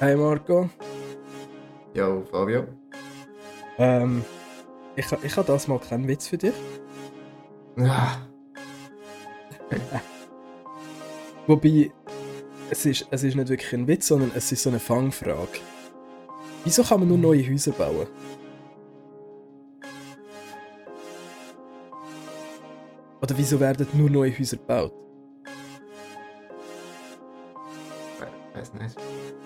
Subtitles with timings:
[0.00, 0.68] Hey Marco.
[1.94, 2.66] Jo, Fabio.
[3.78, 4.24] Ähm,
[4.96, 6.54] ich, ich habe das mal keinen Witz für dich.
[7.78, 8.16] Ah,
[11.46, 11.92] Wobei,
[12.70, 15.60] es ist, es ist nicht wirklich ein Witz, sondern es ist so eine Fangfrage.
[16.64, 18.06] Wieso kann man nur neue Häuser bauen?
[23.22, 24.92] Oder wieso werden nur neue Häuser gebaut?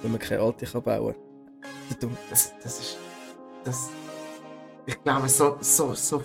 [0.02, 1.14] Wenn man keine alte kann bauen
[2.00, 2.16] kann.
[2.30, 2.98] Das, das ist.
[3.64, 3.90] Das.
[4.86, 6.22] Ich glaube, so, so, so,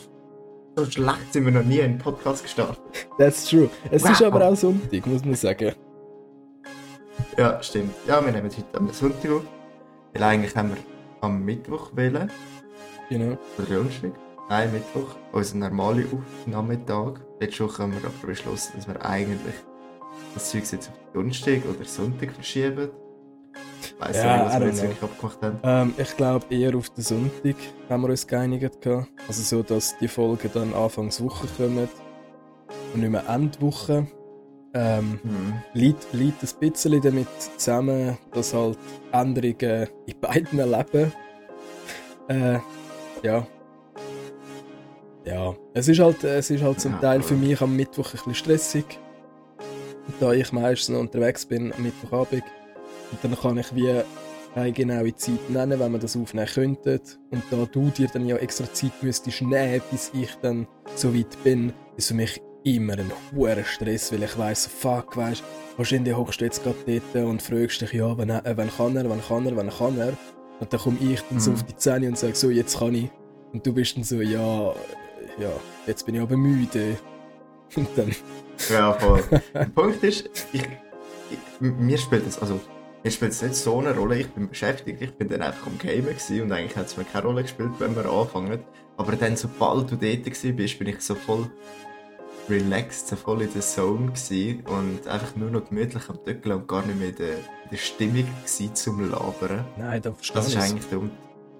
[0.75, 2.79] so schlecht sind wir noch nie in einen Podcast gestartet.
[3.17, 3.69] That's true.
[3.91, 4.27] Es ist Wow.
[4.27, 5.73] aber auch Sonntag, muss man sagen.
[7.37, 7.93] Ja, stimmt.
[8.07, 9.41] Ja, wir nehmen heute am Sonntag auf.
[10.13, 10.77] Weil eigentlich haben wir
[11.21, 12.31] am Mittwoch wählen.
[13.09, 13.37] Genau.
[13.57, 14.11] Oder Donnerstag.
[14.49, 15.15] Nein, Mittwoch.
[15.31, 16.03] Unser normaler
[16.41, 17.19] Aufnahmetag.
[17.39, 19.55] Letzte Woche haben wir aber beschlossen, dass wir eigentlich
[20.35, 22.89] das Zeug jetzt auf Donnerstag oder Sonntag verschieben.
[23.99, 25.59] Ich weiss Ja, nicht, was wir jetzt wirklich abgemacht haben.
[25.63, 27.55] Ähm, ich glaube eher auf den Sonntag
[27.89, 28.81] haben wir uns geeinigt.
[28.81, 29.09] gehabt.
[29.27, 31.87] Also so, dass die Folgen dann Anfangswoche kommen
[32.93, 34.07] und nicht mehr Endwoche.
[34.75, 35.53] Ähm, Hm.
[35.73, 37.27] liegt, liegt ein bisschen damit
[37.57, 38.77] zusammen, dass halt
[39.11, 41.13] Änderungen in beiden Leben.
[42.27, 42.57] Äh,
[43.21, 43.45] ja.
[45.25, 48.11] Ja, es ist halt, es ist halt zum Ja, Teil für mich am Mittwoch ein
[48.13, 48.99] bisschen stressig.
[50.19, 52.43] Da ich meistens noch unterwegs bin am Mittwochabend.
[53.13, 54.01] Und dann kann ich wie
[54.55, 56.99] eine genaue Zeit nennen, wenn wir das aufnehmen könnten.
[57.31, 61.41] Und da du dir dann ja extra Zeit müsstest nehmen, bis ich dann so weit
[61.43, 65.43] bin, ist für mich immer ein hoher Stress, weil ich weiss, fuck, weißt
[65.75, 69.09] wahrscheinlich hockst du jetzt gerade dort und fragst dich, ja, wann, äh, wann kann er,
[69.09, 70.13] wann kann er, wann kann er.
[70.59, 71.55] Und dann komme ich dann so Mhm.
[71.57, 73.09] auf die Zähne und sage, so, jetzt kann ich.
[73.53, 74.67] Und du bist dann so, ja,
[75.39, 75.49] ja,
[75.87, 76.97] jetzt bin ich aber müde.
[77.75, 78.15] Und dann,
[78.69, 79.23] Ja, voll.
[79.53, 82.59] Der Punkt ist, ich, ich, mir spielt das, also,
[83.03, 85.77] mir spielt es nicht so eine Rolle, ich bin beschäftigt, ich bin dann einfach am
[85.77, 88.59] Gamen gewesen und eigentlich hat es mir keine Rolle gespielt, wenn wir anfangen.
[88.97, 91.49] Aber dann, sobald du dort bist, bin ich so voll
[92.49, 96.67] relaxed, so voll in der Zone gewesen und einfach nur noch gemütlich am Döckeln und
[96.67, 99.65] gar nicht mehr in der, in der Stimmung gewesen zum Labern.
[99.77, 100.71] nein, da verstehe Das ich war es.
[100.71, 100.99] eigentlich der,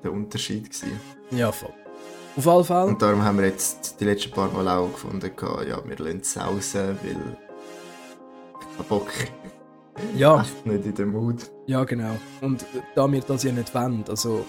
[0.03, 0.99] der Unterschied gewesen.
[1.31, 1.73] Ja, voll.
[2.35, 2.85] Auf alle Fälle.
[2.85, 5.31] Und darum haben wir jetzt die letzten paar Mal auch gefunden,
[5.67, 6.97] ja, wir lassen es raus, weil
[8.59, 9.07] ich hab Bock.
[10.15, 11.51] Ja, Echt nicht in der Mut.
[11.67, 12.15] Ja, genau.
[12.41, 14.45] Und äh, da wir das ja nicht wollen, also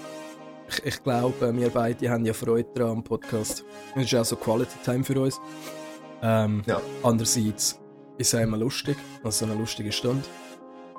[0.68, 3.64] ich, ich glaube, wir beide haben ja Freude daran am Podcast.
[3.94, 5.40] Es ist ja auch so Quality Time für uns.
[6.22, 6.80] Ähm, Ja.
[7.02, 7.80] Andererseits
[8.16, 10.22] ist es auch immer lustig, also so eine lustige Stunde.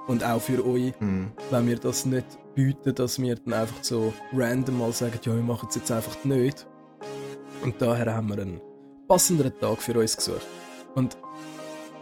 [0.07, 1.31] Und auch für euch, Hm.
[1.49, 5.41] wenn wir das nicht bieten, dass wir dann einfach so random mal sagen, ja, wir
[5.41, 6.67] machen es jetzt einfach nicht.
[7.63, 8.61] Und daher haben wir einen
[9.07, 10.45] passenderen Tag für uns gesucht.
[10.93, 11.17] Und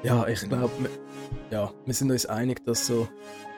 [0.03, 0.57] ja, ich Genau.
[0.57, 0.89] glaube,
[1.51, 3.07] ja, wir sind uns einig, dass so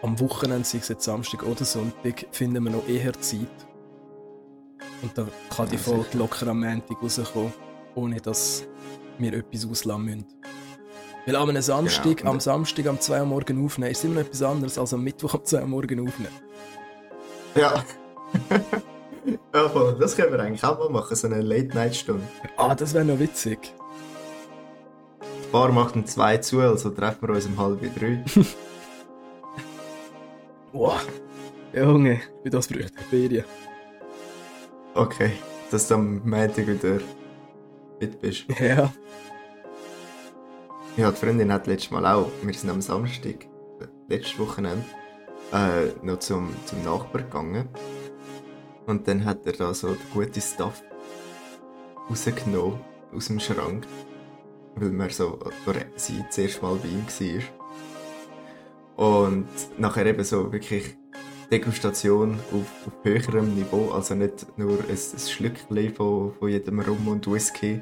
[0.02, 3.48] am Wochenende, sei es jetzt Samstag oder Sonntag, finden wir noch eher Zeit.
[5.02, 6.18] Und da kann die Ja, Folge sicher.
[6.20, 7.54] locker am Montag rauskommen,
[7.96, 8.66] ohne dass
[9.18, 10.26] wir etwas auslassen müssen.
[11.26, 12.32] Weil am Samstag, Genau.
[12.32, 15.34] am Samstag am 2 Uhr morgen aufnehmen, ist immer noch etwas anderes als am Mittwoch
[15.34, 16.34] am 2 Uhr morgen aufnehmen.
[17.56, 17.84] Ja.
[19.54, 19.98] ja, voll.
[20.00, 22.24] Das können wir eigentlich auch mal machen, so eine Late-Night-Stunde.
[22.58, 23.74] Ah, das wäre noch witzig.
[25.56, 28.26] Bar macht um zwei zu, also treffen wir uns um halb drei.
[30.74, 31.08] Wow.
[31.74, 33.46] Junge, wie das bräuchte ich Ferien.
[34.96, 35.32] Okay,
[35.72, 37.00] dass du am Montag wieder
[38.00, 38.44] fit bist.
[38.60, 38.92] Ja.
[40.98, 43.48] Ja, die Freundin hat letztes Mal auch, wir sind am Samstag,
[44.10, 44.84] letztes Wochenende,
[45.54, 47.70] äh, noch zum, zum Nachbar gegangen.
[48.88, 50.84] Und dann hat er da so den guten Stuff
[52.10, 52.78] rausgenommen
[53.16, 53.88] aus dem Schrank.
[54.76, 57.06] Weil man so, oder sie das erste Mal bei ihm
[58.98, 59.16] war.
[59.24, 59.48] Und
[59.78, 60.98] nachher eben so wirklich
[61.52, 67.08] Degustation auf, auf höherem Niveau, also nicht nur ein, ein Schlückchen von, von jedem Rum
[67.08, 67.82] und Whisky,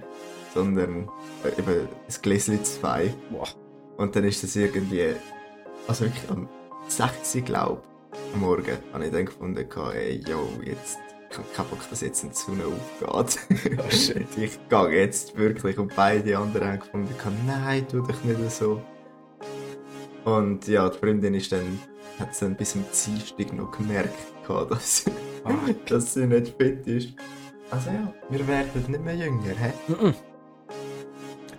[0.54, 1.10] sondern
[1.58, 3.14] eben ein Gläschen zwei.
[3.98, 5.14] Und dann ist das irgendwie,
[5.88, 6.50] also wirklich am
[6.88, 7.82] 60, glaube
[8.34, 11.00] am Morgen, habe ich dann gefunden, ey, yo, jetzt,
[11.34, 13.80] ich habe keinen Bock, dass jetzt in die Sonne aufgeht.
[13.80, 14.28] Oh, shit.
[14.38, 15.78] ich gehe jetzt wirklich.
[15.78, 17.16] Und beide anderen haben gefunden,
[17.48, 18.82] nein, tu dich nicht so.
[20.26, 21.80] Und ja, die Freundin ist dann,
[22.20, 24.14] hat es dann bis zum Dienstag noch gemerkt,
[24.70, 25.06] dass,
[25.44, 25.86] Fuck.
[25.88, 27.14] dass sie nicht fit ist.
[27.72, 29.74] Also ja, wir werden nicht mehr jünger, hä?
[29.88, 30.14] Mhm.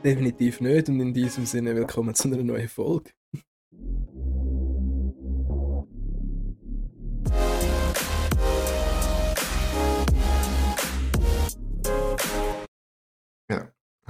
[0.05, 3.11] Definitiv nicht und in diesem Sinne willkommen zu einer neuen Folge.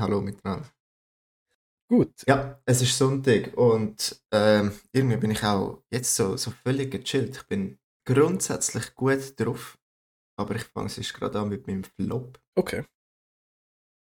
[0.05, 0.69] Hallo miteinander.
[1.89, 2.13] Gut.
[2.27, 7.39] Ja, es ist Sonntag und ähm, irgendwie bin ich auch jetzt so, so völlig gechillt.
[7.39, 9.79] Ich bin grundsätzlich gut drauf,
[10.39, 12.39] aber ich fange es gerade an mit meinem Flop.
[12.55, 12.85] Okay.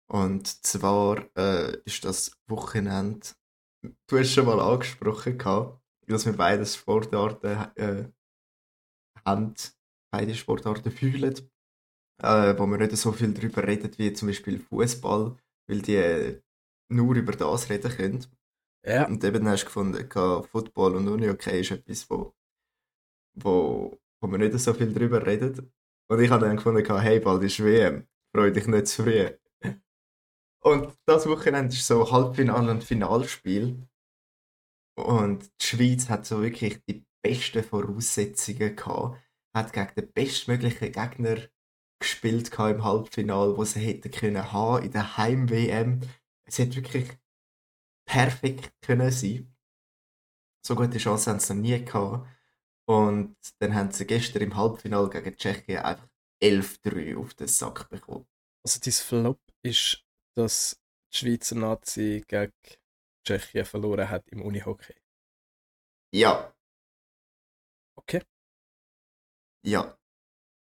[0.08, 3.26] Und zwar äh, ist das Wochenende,
[4.06, 8.08] du hast schon mal angesprochen, gehabt, dass wir beide Sportarten äh,
[9.26, 9.54] haben,
[10.12, 11.34] beide Sportarten fühlen,
[12.22, 15.36] äh, wo wir nicht so viel darüber reden wie zum Beispiel Fußball,
[15.68, 16.40] weil die äh,
[16.90, 18.26] nur über das reden können.
[18.84, 19.06] Ja.
[19.06, 20.08] Und eben hast du gefunden,
[20.50, 22.34] Football und Uni-Okay ist etwas, wo,
[23.34, 25.72] wo, wo wir nicht so viel darüber reden.
[26.10, 29.28] Und ich habe dann gefunden, hey, bald ist WM, freu dich nicht zu früh.
[30.60, 33.86] Und das Wochenende ist so Halbfinale und Finalspiel.
[34.96, 39.22] Und die Schweiz hat so wirklich die besten Voraussetzungen gehabt.
[39.54, 41.48] Hat gegen den bestmöglichen Gegner
[42.00, 46.00] gespielt im Halbfinale, wo sie hätten können haben in der Heim-WM.
[46.44, 47.10] Es hätte wirklich
[48.06, 49.54] perfekt können sein.
[50.64, 52.28] So gute Chance haben sie noch nie gehabt.
[52.86, 56.08] Und dann haben sie gestern im Halbfinale gegen Tschechien einfach
[56.42, 58.26] 11-3 auf den Sack bekommen.
[58.64, 60.04] Also dein Flop ist,
[60.34, 60.80] dass
[61.12, 62.52] die Schweizer Nazi gegen
[63.24, 64.94] Tschechien verloren hat im Unihockey.
[66.12, 66.54] Ja,
[67.98, 68.22] Okay.
[69.62, 69.97] ja.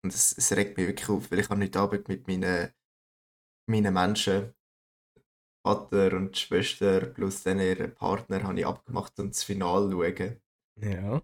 [0.03, 2.73] Und es, es regt mich wirklich auf, weil ich habe heute Abend mit meinen,
[3.69, 4.53] meinen Menschen,
[5.65, 10.41] Vater und Schwester plus dann ihren Partner, habe ich abgemacht und das Finale schauen.
[10.81, 11.21] Ja.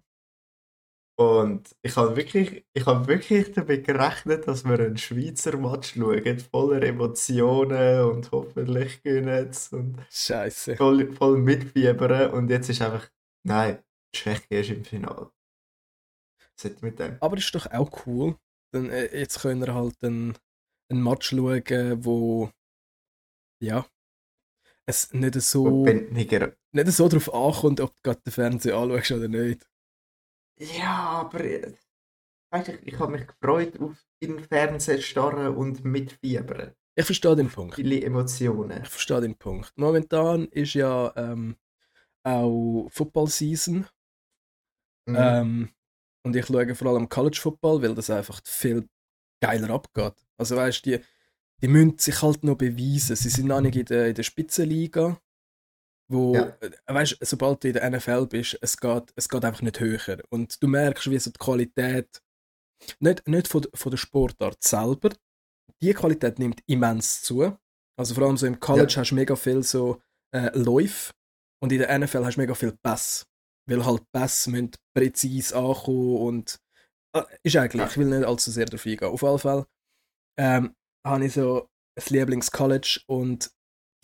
[1.18, 6.38] Und ich habe wirklich, ich habe wirklich damit gerechnet, dass wir einen Schweizer Match schauen,
[6.38, 10.76] voller Emotionen und hoffentlich gewinnen es und Scheiße.
[10.76, 12.30] voll, voll mitfiebern.
[12.30, 13.10] Und jetzt ist einfach,
[13.46, 13.84] nein,
[14.16, 15.30] Tschechien ist im Finale.
[16.56, 17.18] Was hat mit dem?
[17.20, 18.38] Aber ist doch auch cool.
[18.72, 20.36] Dann, äh, jetzt können wir halt einen,
[20.90, 22.50] einen Match schauen, wo
[23.62, 23.86] ja
[24.86, 29.68] es nicht so, nicht so darauf ankommt, ob du gerade den Fernseher anschaust oder nicht.
[30.58, 31.72] Ja, aber äh,
[32.52, 36.74] weißt ich, ich habe mich gefreut auf in den Fernseher starren und mitfiebern.
[36.96, 37.76] Ich verstehe den Punkt.
[37.76, 38.82] Viele Emotionen.
[38.82, 39.72] Ich verstehe den Punkt.
[39.76, 41.56] Momentan ist ja ähm,
[42.24, 43.86] auch Football Season.
[45.06, 45.16] Mhm.
[45.16, 45.68] Ähm,
[46.24, 48.88] und ich schaue vor allem College Football, weil das einfach viel
[49.42, 50.14] geiler abgeht.
[50.38, 51.04] Also weißt du, die,
[51.62, 53.16] die müssen sich halt noch beweisen.
[53.16, 55.20] Sie sind noch nicht in der, in der Spitzenliga,
[56.08, 56.56] wo, Ja.
[56.60, 59.80] äh, weißt du, sobald du in der NFL bist, es geht, es geht einfach nicht
[59.80, 60.18] höher.
[60.30, 62.20] Und du merkst, wie so die Qualität,
[62.98, 65.10] nicht, nicht von, der- von der Sportart selber,
[65.82, 67.56] die Qualität nimmt immens zu.
[67.98, 70.02] Also vor allem so im College hast du mega viel so
[70.34, 71.12] äh, Läufe
[71.62, 73.26] und in der NFL hast du mega viel Pass.
[73.70, 76.60] Weil halt Pass müssen präzise ankommen und
[77.14, 79.08] äh, ist eigentlich, ich will nicht allzu sehr darauf eingehen.
[79.08, 79.66] Auf jeden Fall
[80.38, 80.74] ähm,
[81.06, 83.50] habe ich so ein Lieblings-College und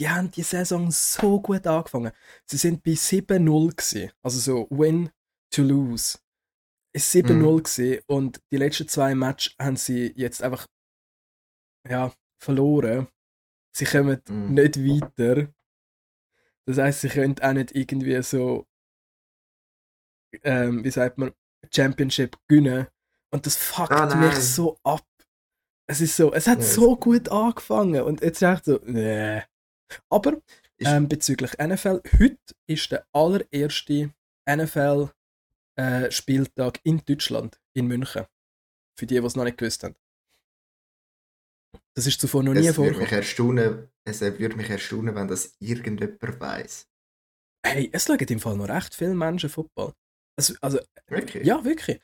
[0.01, 2.13] die haben die Saison so gut angefangen.
[2.45, 4.13] Sie sind bei 7-0 gewesen.
[4.23, 5.11] Also so Win
[5.51, 6.19] to lose.
[6.95, 7.63] Ist 7-0 Mhm.
[7.63, 10.67] gewesen und die letzten zwei Matches haben sie jetzt einfach
[11.89, 12.13] ja,
[12.43, 13.09] verloren.
[13.75, 14.55] Sie kommen Mhm.
[14.55, 15.53] nicht weiter.
[16.67, 18.67] Das heißt, sie können auch nicht irgendwie so,
[20.43, 21.33] ähm, wie sagt man,
[21.75, 22.87] Championship gewinnen.
[23.33, 25.05] Und das fuckt Ah, mich so ab.
[25.89, 29.43] Es ist so, es hat Ja, es- so gut angefangen und jetzt echt so, nee.
[30.11, 30.41] Aber
[30.79, 32.39] Ist- ähm, bezüglich NFL, heute
[32.69, 34.13] ist der allererste
[35.79, 38.27] NFL-Spieltag in Deutschland, in München.
[38.99, 39.95] Für die, die es noch nicht gewusst haben.
[41.95, 43.03] Das ist zuvor noch nie es würde vorgekommen.
[43.05, 46.89] mich erstaunen, es würde mich erstaunen, wenn das irgendjemand weiß.
[47.65, 49.93] Hey, es schauen im Fall noch recht viele Menschen Football.
[50.37, 50.79] Es, also,
[51.09, 51.51] Wirklich?
[51.51, 52.01] ja, wirklich.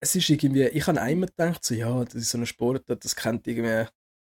[0.00, 3.16] Es ist irgendwie, ich habe einmal gedacht, so, ja, das ist so eine Sportart, das
[3.16, 3.88] kennt irgendwie,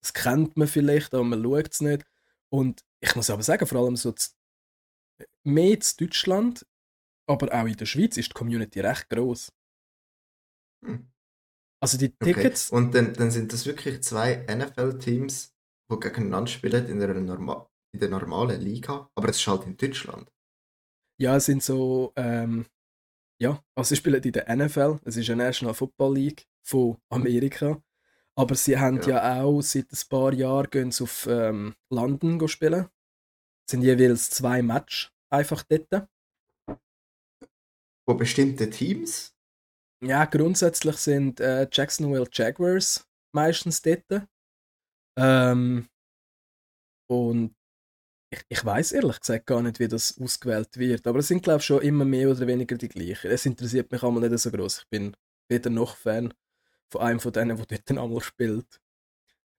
[0.03, 2.05] das kennt man vielleicht, aber man schaut es nicht.
[2.49, 4.33] Und ich muss aber sagen, vor allem so z-
[5.43, 6.65] mehr in Deutschland,
[7.27, 9.51] aber auch in der Schweiz ist die Community recht groß.
[10.83, 11.11] Hm.
[11.81, 12.45] Also die Okay.
[12.45, 15.53] Tickets, Und dann, dann sind das wirklich zwei NFL-Teams,
[15.91, 19.77] die gegeneinander spielen in der, norma in der normalen Liga, aber es ist halt in
[19.77, 20.31] Deutschland.
[21.17, 22.65] ja, es sind so, ähm,
[23.41, 27.81] ja, also sie spielen in der NFL, es ist eine National Football League von Amerika,
[28.35, 29.43] aber sie haben ja, Ja.
[29.43, 32.87] auch seit ein paar Jahren gehen sie auf ähm, London spielen.
[33.67, 36.07] Es sind jeweils zwei Match einfach dort.
[38.07, 39.35] Wo bestimmte Teams,
[40.03, 44.27] Ja, grundsätzlich sind äh, Jacksonville Jaguars meistens dort.
[45.17, 45.87] Ähm,
[47.09, 47.55] und
[48.31, 51.05] ich, ich weiß ehrlich gesagt gar nicht, wie das ausgewählt wird.
[51.05, 53.29] Aber es sind, glaube ich, schon immer mehr oder weniger die gleichen.
[53.29, 54.79] Es interessiert mich einmal nicht so groß.
[54.79, 55.15] Ich bin
[55.49, 56.33] weder noch Fan
[56.89, 58.81] von einem von denen, der dort einmal spielt.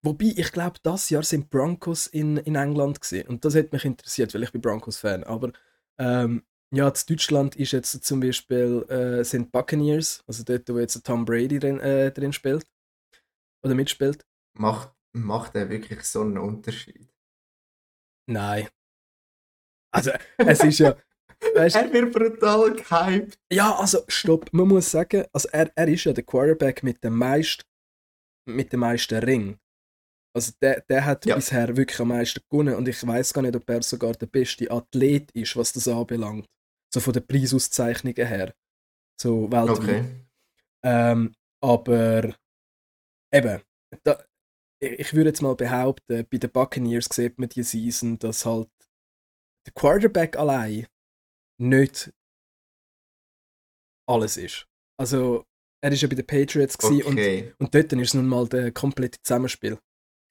[0.02, 3.84] Wobei, ich glaube, das Jahr sind Broncos in, in England gesehen und das hat mich
[3.84, 5.22] interessiert, weil ich bin Broncos-Fan.
[5.22, 5.52] Aber
[5.98, 11.04] ähm, ja, in Deutschland ist jetzt zum Beispiel äh, sind Buccaneers, also dort, wo jetzt
[11.04, 12.66] Tom Brady drin, äh, drin spielt
[13.62, 14.26] oder mitspielt.
[14.54, 17.11] Macht, macht er wirklich so einen Unterschied?
[18.26, 18.68] Nein.
[19.92, 20.96] Also, es ist ja.
[21.54, 23.36] Weißt, er wird brutal gehypt.
[23.52, 24.48] Ja, also, stopp.
[24.52, 27.64] Man muss sagen, also er, er ist ja der Quarterback mit dem meisten
[28.46, 29.58] mit dem meisten Ring.
[30.34, 31.34] Also der, der hat ja.
[31.34, 34.70] bisher wirklich am meisten gewonnen und ich weiß gar nicht, ob er sogar der beste
[34.70, 36.48] Athlet ist, was das anbelangt.
[36.92, 38.54] So von den Preisauszeichnungen her.
[39.20, 39.78] So weltweit.
[39.78, 40.04] Okay.
[40.84, 42.34] Ähm, aber
[43.32, 43.62] eben,
[44.02, 44.24] da,
[44.82, 48.68] ich würde jetzt mal behaupten, bei den Buccaneers sieht man die Season, dass halt
[49.66, 50.86] der Quarterback allein
[51.60, 52.12] nicht
[54.08, 54.66] alles ist.
[54.98, 55.44] Also,
[55.80, 57.02] er ist ja bei den Patriots okay.
[57.04, 59.78] und, und dort ist nun mal der komplette Zusammenspiel.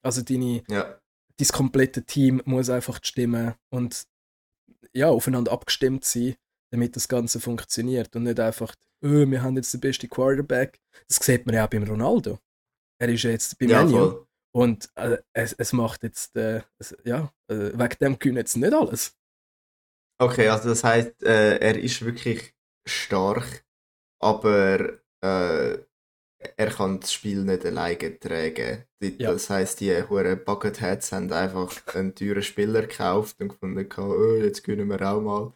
[0.04, 1.00] Also deine, ja.
[1.36, 4.06] dein komplette Team muss einfach stimmen und
[4.92, 6.36] ja, aufeinander abgestimmt sein,
[6.70, 10.78] damit das Ganze funktioniert und nicht einfach, oh, wir haben jetzt den besten Quarterback.
[11.08, 12.38] Das sieht man ja auch beim Ronaldo.
[12.98, 16.96] Er ist ja jetzt beim ja, Menu und äh, es, es macht jetzt, äh, es,
[17.04, 19.16] ja, äh, wegen dem können jetzt nicht alles.
[20.20, 22.54] Okay, also das heißt, äh, er ist wirklich
[22.86, 23.64] stark,
[24.20, 25.78] aber äh,
[26.56, 28.84] er kann das Spiel nicht alleine tragen.
[29.02, 29.32] Ja.
[29.32, 34.62] Das heisst, die hohen Bucketheads haben einfach einen teuren Spieler gekauft und gefunden, oh, jetzt
[34.64, 35.52] können wir auch mal.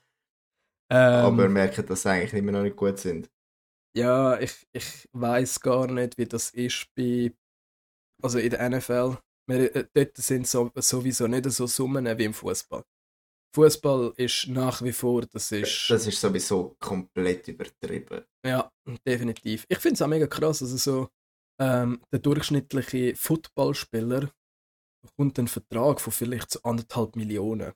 [0.91, 3.29] Ähm, Aber merken, dass sie eigentlich immer noch nicht gut sind.
[3.97, 7.33] Ja, ich, ich weiß gar nicht, wie das ist bei.
[8.23, 9.19] Also in der NFL.
[9.49, 12.85] Wir, äh, dort sind so, sowieso nicht so Summen wie im Fußball.
[13.55, 15.89] Fußball ist nach wie vor, das ist.
[15.89, 18.25] Das ist sowieso komplett übertrieben.
[18.45, 18.71] Ja,
[19.07, 19.65] definitiv.
[19.69, 20.63] Ich finde es auch mega krass.
[20.63, 21.09] Also so,
[21.59, 24.31] ähm, der durchschnittliche Footballspieler
[25.03, 27.73] bekommt einen Vertrag von vielleicht so anderthalb Millionen.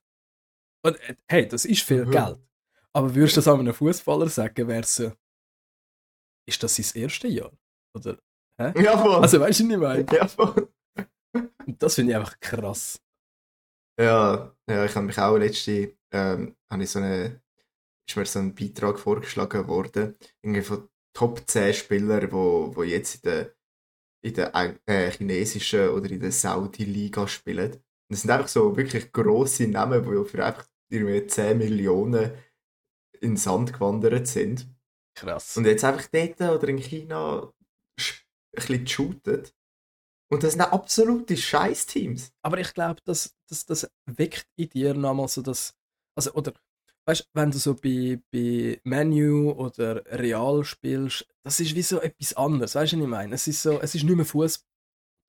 [0.84, 2.10] Und äh, hey, das ist viel mhm.
[2.10, 2.38] Geld.
[2.92, 5.12] Aber würdest du das einem Fußballer sagen, wäre so,
[6.46, 7.52] ist das sein erstes Jahr?
[7.94, 8.18] Oder?
[8.60, 8.74] Hä?
[8.82, 9.22] Ja, voll.
[9.22, 10.04] Also weißt du nicht mehr?
[10.12, 10.68] Ja, voll.
[11.66, 13.00] das finde ich einfach krass.
[13.98, 17.40] Ja, ja ich habe mich auch letzte, ähm, habe ich so eine,
[18.06, 23.16] ist mir so ein Beitrag vorgeschlagen worden, irgendwie von Top 10 Spielern, wo, wo jetzt
[23.16, 23.54] in der,
[24.22, 27.72] in der äh, chinesischen oder in der Saudi-Liga spielen.
[27.72, 32.32] Und das sind einfach so wirklich grosse Namen, die für einfach irgendwie 10 Millionen
[33.20, 34.68] in den Sand gewandert sind.
[35.14, 35.56] Krass.
[35.56, 37.52] Und jetzt einfach dort oder in China
[38.52, 39.54] bisschen shootet.
[40.32, 42.32] Und das sind absolute Scheiß-Teams.
[42.42, 45.74] Aber ich glaube, das, das, das weckt in dir nochmal so das.
[46.14, 46.52] Also, oder,
[47.06, 52.00] weißt du, wenn du so bei, bei Menu oder Real spielst, das ist wie so
[52.00, 52.74] etwas anderes.
[52.76, 53.34] Weißt du, was ich meine?
[53.34, 54.66] Es ist so, es ist nicht mehr Fußball.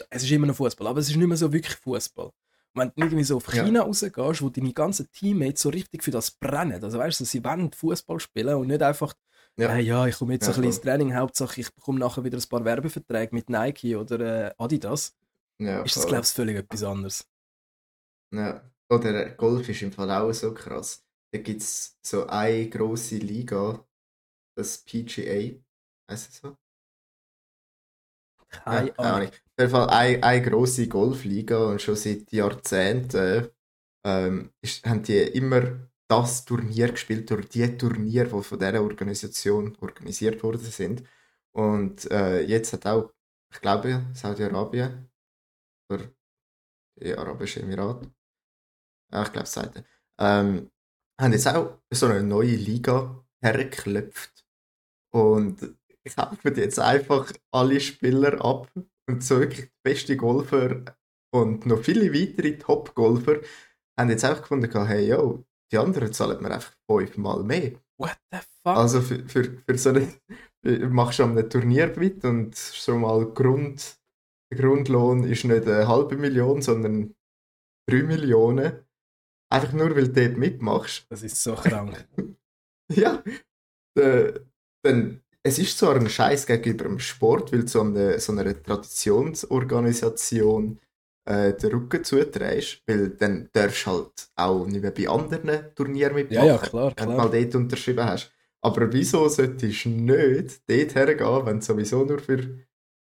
[0.10, 2.32] Es ist immer noch Fußball, aber es ist nicht mehr so wirklich Fußball.
[2.74, 3.86] Wenn du irgendwie so auf China ja.
[3.86, 6.84] rausgehst, wo deine ganzen Teammates so richtig für das brennen.
[6.84, 9.14] Also weißt du, sie wollen Fußball spielen und nicht einfach
[9.62, 12.24] ja, äh, ja ich komme jetzt ja, ein bisschen ins Training, Hauptsache ich bekomme nachher
[12.24, 15.16] wieder ein paar Werbeverträge mit Nike oder äh, Adidas.
[15.60, 17.30] Ja, ist das, glaube ich, völlig etwas anderes.
[18.34, 21.06] Ja, oder Golf ist im Fall auch so krass.
[21.34, 23.86] Da gibt es so eine grosse Liga,
[24.58, 25.60] das PGA,
[26.10, 26.58] heißt es so?
[28.50, 29.30] Keine ja, Ahnung.
[29.30, 33.50] Auf jeden Fall eine, eine grosse Golfliga und schon seit Jahrzehnten
[34.06, 39.78] ähm, ist, haben die immer das Turnier gespielt oder die Turniere, die von dieser Organisation
[39.80, 41.04] organisiert worden sind.
[41.54, 43.14] Und äh, jetzt hat auch,
[43.54, 45.10] ich glaube, Saudi-Arabien
[45.90, 46.10] oder
[47.02, 48.12] die Arabische Emirate,
[49.12, 49.84] ja, ich glaube, sagt
[50.20, 50.72] ähm,
[51.20, 54.46] haben jetzt auch so eine neue Liga hergeklopft.
[55.14, 58.72] Und ich kaufe jetzt einfach alle Spieler ab
[59.08, 60.84] und so wirklich die besten Golfer
[61.34, 63.42] und noch viele weitere Top-Golfer
[64.00, 67.74] haben jetzt auch gefunden, hey, yo, die anderen zahlen mir einfach fünfmal mehr.
[67.98, 68.78] What the fuck?
[68.78, 70.08] Also für, für, für so eine,
[70.90, 73.98] machst du ein Turnier mit und schon mal Grund,
[74.52, 77.16] der Grundlohn ist nicht eine halbe Million, sondern
[77.90, 78.86] drei Millionen.
[79.52, 81.08] Einfach nur, weil du dort mitmachst.
[81.10, 82.08] Das ist so krank.
[82.92, 83.24] ja.
[83.98, 84.40] Äh,
[84.84, 90.80] dann, es ist zwar ein Scheiß gegenüber dem Sport, weil so eine, so eine Traditionsorganisation
[91.32, 96.16] äh, den Rücken zuträgst, weil dann darfst du halt auch nicht mehr bei anderen Turnieren
[96.16, 98.32] mitmachen, ja, ja, klar, wenn du mal dort unterschrieben hast.
[98.62, 102.60] Aber wieso solltest du nicht dort hergehen, wenn du sowieso nur für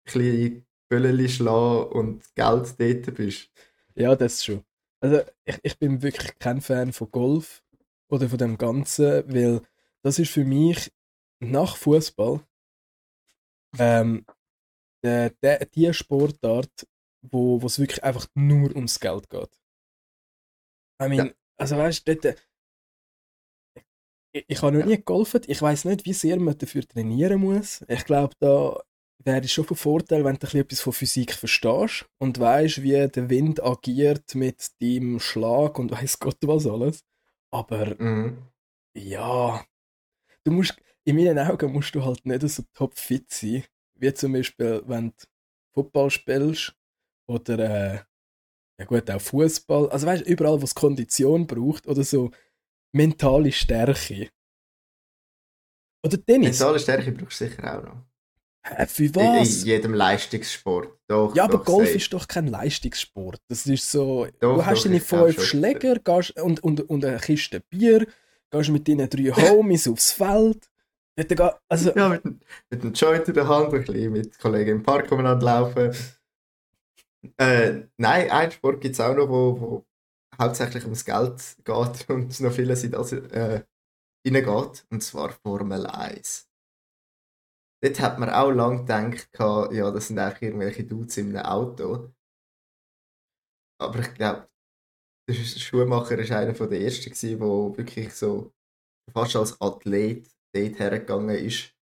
[0.06, 3.50] kleine Böllchen schlagen und Geld dort bist?
[3.96, 4.64] Ja, das schon.
[5.00, 7.64] Also ich, ich bin wirklich kein Fan von Golf
[8.10, 9.62] oder von dem Ganzen, weil
[10.02, 10.92] das ist für mich
[11.40, 12.42] nach Fußball
[13.78, 14.26] ähm,
[15.04, 16.88] der, der, die Sportart,
[17.32, 19.50] wo es wirklich einfach nur ums Geld geht.
[21.02, 21.34] I mean, ja.
[21.58, 22.38] also weißt du, dort,
[24.32, 25.42] ich, ich habe noch nie gegolfen.
[25.48, 27.84] Ich weiß nicht, wie sehr man dafür trainieren muss.
[27.88, 28.80] Ich glaube, da
[29.24, 33.30] wäre es schon von Vorteil, wenn du etwas von Physik verstehst und weißt, wie der
[33.30, 37.04] Wind agiert mit dem Schlag und weiß Gott was alles.
[37.52, 38.38] Aber Mhm.
[38.96, 39.66] ja,
[40.44, 43.64] du musst, in meinen Augen musst du halt nicht so topfit sein,
[43.96, 45.26] wie zum Beispiel, wenn du
[45.74, 46.76] Football spielst
[47.28, 48.00] oder äh,
[48.80, 49.90] ja gut, auch Fußball.
[49.90, 52.32] Also weißt du, überall, wo es Kondition braucht oder so
[52.94, 54.30] mentale Stärke.
[56.06, 56.60] Oder Tennis.
[56.60, 57.98] Mentale Stärke brauchst du sicher auch noch.
[58.68, 59.64] Hä, für In, in was?
[59.64, 60.98] jedem Leistungssport.
[61.08, 61.98] Doch, Ja, aber doch, Golf safe.
[61.98, 63.40] ist doch kein Leistungssport.
[63.48, 65.44] Das ist so, Doch, du hast doch, deine fünf.
[65.44, 68.08] Schläger gehst, und, und, und eine Kiste Bier,
[68.52, 70.68] gehst mit deinen drei Homies aufs Feld.
[71.70, 75.12] Also, Ja, mit, mit dem Joint in der Hand, ein bisschen mit Kollegen im Park
[75.12, 75.92] umeinander laufen.
[77.38, 79.86] Äh, nein, einen Sport gibt es auch noch, wo, wo
[80.40, 83.64] hauptsächlich ums Geld geht und noch viele sind also, äh,
[84.28, 86.50] reingeht, und zwar Formel 1.
[87.84, 89.30] Dort hat man auch lange gedacht,
[89.74, 92.14] ja, das sind eigentlich irgendwelche Dudes in einem Auto.
[93.80, 94.50] Aber ich glaube,
[95.30, 98.54] der Schuhmacher war einer der ersten, der wirklich so
[99.12, 101.76] fast als Athlet dort hergegangen ist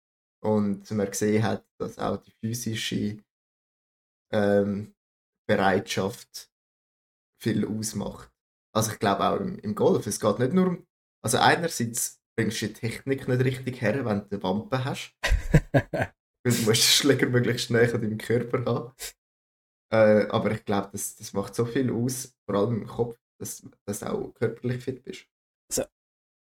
[0.43, 3.23] und man gesehen hat, dass auch die physische
[4.33, 4.92] ähm,
[5.57, 6.51] Bereitschaft
[7.41, 8.31] viel ausmacht.
[8.75, 10.88] Also ich glaube auch im, im Golf, es geht nicht nur um,
[11.24, 15.15] also einerseits bringst du die Technik nicht richtig her, wenn du eine Wampe hast,
[15.74, 18.93] weil du musst den Schläger möglichst schnell an deinem Körper haben.
[19.91, 23.63] Äh, aber ich glaube, das, das macht so viel aus, vor allem im Kopf, dass,
[23.86, 25.27] dass du auch körperlich fit bist.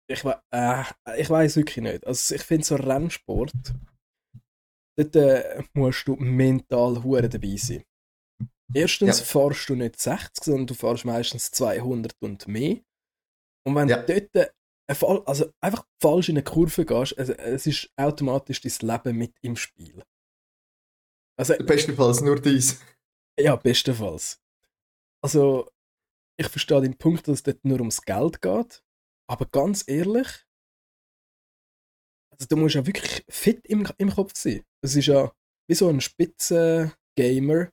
[0.07, 0.83] ich, we- äh,
[1.17, 2.05] ich weiß wirklich nicht.
[2.07, 3.51] Also, ich finde so Rennsport,
[4.97, 7.83] dort äh, musst du mental hure dabei sein.
[8.73, 9.25] Erstens Ja.
[9.25, 12.81] fahrst du nicht 60, sondern du fahrst meistens 200 und mehr.
[13.65, 14.01] Und wenn Ja.
[14.01, 14.35] du dort
[14.89, 19.17] äh, Fall, also einfach falsch in eine Kurve gehst, also, es ist automatisch dein Leben
[19.17, 20.03] mit im Spiel.
[21.39, 22.79] Also, Bestenfalls nur dies.
[23.39, 24.41] ja, bestenfalls.
[25.23, 25.69] Also,
[26.37, 28.83] ich verstehe den Punkt, dass es dort nur ums Geld geht.
[29.29, 30.27] Aber ganz ehrlich,
[32.31, 34.63] also du musst ja wirklich fit im, im Kopf sein.
[34.83, 35.31] Es ist ja
[35.69, 37.69] wie so ein Spitzen-Gamer.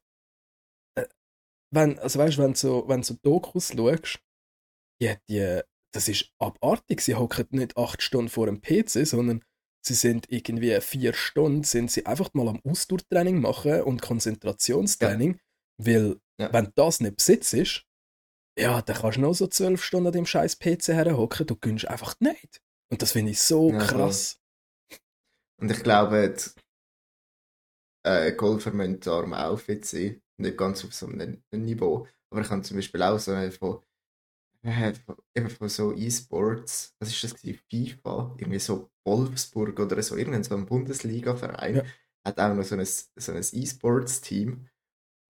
[1.72, 4.20] Wenn, also weißt du, wenn so, wenn so Dokus schaust,
[5.00, 5.61] ja, die,
[5.92, 7.00] das ist abartig.
[7.00, 9.44] Sie hocken nicht acht Stunden vor dem PC, sondern
[9.85, 15.40] sie sind irgendwie vier Stunden, sind sie einfach mal am Ausdauertraining machen und Konzentrationstraining,
[15.78, 16.52] weil Ja.
[16.52, 17.85] wenn das nicht besitzt ist,
[18.59, 21.87] ja, dann kannst du noch so zwölf Stunden an dem scheiß PC herhocken, du gönnst
[21.88, 22.61] einfach nicht.
[22.90, 24.38] Und das finde ich so Ja, krass.
[25.61, 30.20] Und ich glaube, die äh, Golfer müssen darum auch fit sein.
[30.40, 32.07] Nicht ganz auf so einem Niveau.
[32.31, 33.81] Aber ich habe zum Beispiel auch so eine von,
[34.62, 37.61] äh, von, eben von so E-Sports, was ist das gewesen?
[37.70, 41.85] FIFA, irgendwie so Wolfsburg oder so, irgendein so ein Bundesliga-Verein, Ja.
[42.26, 44.68] hat auch noch so ein, so ein E-Sports-Team.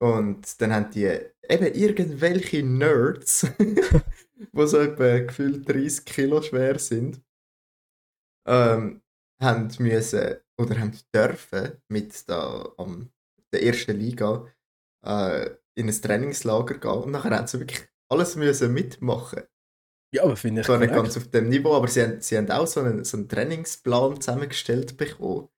[0.02, 7.22] Und dann haben die eben irgendwelche Nerds, die so etwa gefühlt 30 Kilo schwer sind,
[8.46, 9.02] ähm,
[9.40, 13.10] haben müssen oder haben dürfen mit da am
[13.52, 14.46] der ersten Liga
[15.02, 19.42] äh, in ein Trainingslager gehen und nachher haben sie wirklich alles müssen mitmachen.
[20.12, 22.50] Ja, aber finde ich Zwar nicht ganz auf dem Niveau, aber sie haben, sie haben
[22.50, 25.48] auch so einen, so einen Trainingsplan zusammengestellt bekommen,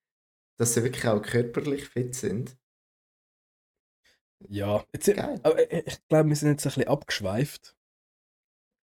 [0.58, 2.56] dass sie wirklich auch körperlich fit sind.
[4.48, 5.40] Ja, jetzt, Geil.
[5.42, 7.76] aber ich, ich glaube, wir sind jetzt ein bisschen abgeschweift.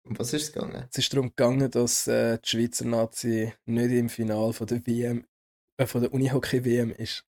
[0.05, 0.89] Um was ist es gegangen?
[0.91, 5.27] Es ist darum gegangen, dass äh, die Schweizer Nazi nicht im Finale von der WM,
[5.77, 7.27] äh, von der Unihockey-WM ist.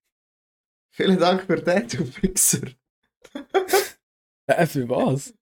[0.91, 2.67] Vielen Dank für den, du Fixer.
[4.49, 5.33] Äh, für was?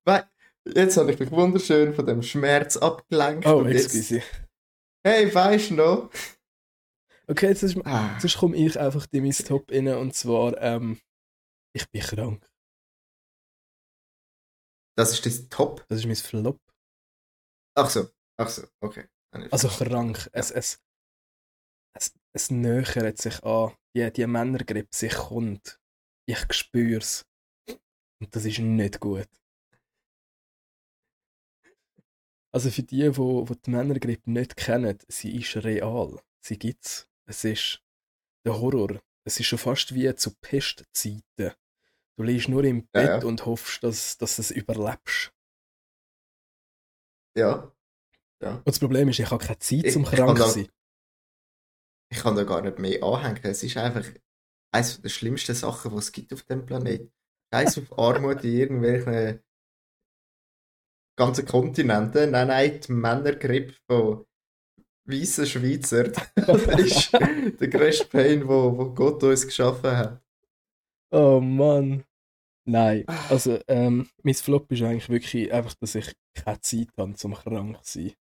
[0.66, 3.46] Jetzt habe ich mich wunderschön von dem Schmerz abgelenkt.
[3.46, 4.24] Oh, und jetzt, excuse.
[5.06, 6.10] hey, weißt du noch?
[7.28, 11.00] Okay, jetzt, ist, Ah, jetzt komme ich einfach in mein Top rein und zwar, ähm,
[11.76, 12.48] ich bin krank.
[14.98, 15.86] das ist das Top.
[15.88, 16.60] Das ist mein Flop.
[17.78, 18.08] Ach so,
[18.38, 19.08] ach so, okay.
[19.52, 20.30] Also krank.
[20.32, 20.82] Es, es,
[21.96, 23.76] es, es nähert sich an.
[23.96, 25.80] Die, die Männergrippe sich kommt.
[26.28, 27.26] Ich spüre es.
[28.22, 29.28] Und das ist nicht gut.
[32.54, 36.20] Also für die, die, die die Männergrippe nicht kennen, sie ist real.
[36.42, 37.08] Sie gibt's.
[37.28, 37.84] Es ist
[38.46, 39.02] der Horror.
[39.26, 41.52] Es ist schon fast wie zu Pestzeiten.
[42.18, 43.28] Du liegst nur im Ja, Bett ja.
[43.28, 45.34] und hoffst, dass, dass du es überlebst.
[47.36, 47.72] Ja,
[48.66, 50.70] Und das Problem ist, ich habe keine Zeit zum ich krank zu sein.
[52.12, 53.44] ich kann da gar nicht mehr anhängen.
[53.44, 54.06] Es ist einfach
[54.72, 57.12] eines der schlimmsten Sachen, die es gibt auf dem Planeten.
[57.56, 59.40] Scheiß auf Armut in irgendwelchen
[61.18, 62.32] ganzen Kontinenten.
[62.32, 64.26] Nein, nein, die Männergrippe von
[65.06, 66.12] weißen Schweizer.
[66.36, 70.22] Das ist der grösste Pain, wo, wo Gott uns geschaffen hat.
[71.12, 72.04] Oh Mann.
[72.68, 77.36] Nein, also ähm, mein Flop ist eigentlich wirklich einfach, dass ich keine Zeit habe, zum
[77.36, 78.14] krank zu sein.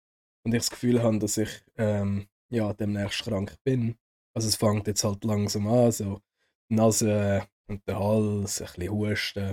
[0.45, 3.97] Und ich das Gefühl habe, dass ich ähm, ja, demnächst krank bin.
[4.35, 6.21] Also es fängt jetzt halt langsam an, so
[6.69, 9.51] Nase und der Hals, ein bisschen Husten.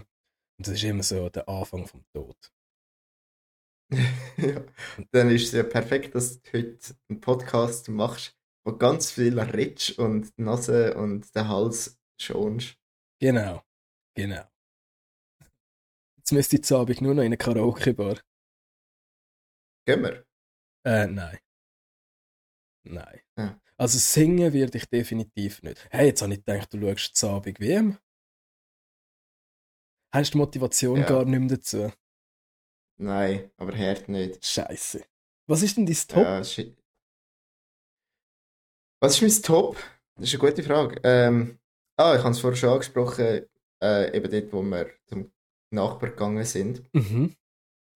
[0.58, 2.38] Und das ist immer so der Anfang vom Tod.
[4.38, 4.64] ja,
[5.12, 9.98] dann ist es ja perfekt, dass du heute einen Podcast machst, wo ganz viel redest
[9.98, 12.78] und die Nase und den Hals schonst.
[13.20, 13.64] Genau,
[14.16, 14.44] genau.
[16.18, 18.20] Jetzt müsste ich zu Abend nur noch in eine Karaoke-Bar.
[19.86, 20.26] Gehen wir?
[20.86, 21.40] Äh, nein.
[22.84, 23.22] Nein.
[23.38, 23.60] Ja.
[23.80, 25.88] Also singen werde ich definitiv nicht.
[25.90, 27.98] Hey, jetzt habe ich gedacht, du schaust zu Abend WM.
[30.14, 31.06] Hast du die Motivation Ja.
[31.08, 31.92] gar nicht mehr dazu?
[33.00, 34.46] Nein, aber hört nicht.
[34.46, 35.06] Scheiße.
[35.48, 36.24] Was ist denn dein Top?
[36.24, 36.40] Ja.
[39.02, 39.78] Was ist mein Top?
[40.16, 41.00] Das ist eine gute Frage.
[41.06, 41.58] Ähm,
[41.98, 43.46] ah, ich habe es vorher schon angesprochen,
[43.82, 45.32] äh, eben dort, wo wir zum
[45.72, 47.36] Nachbar gegangen sind, Mhm.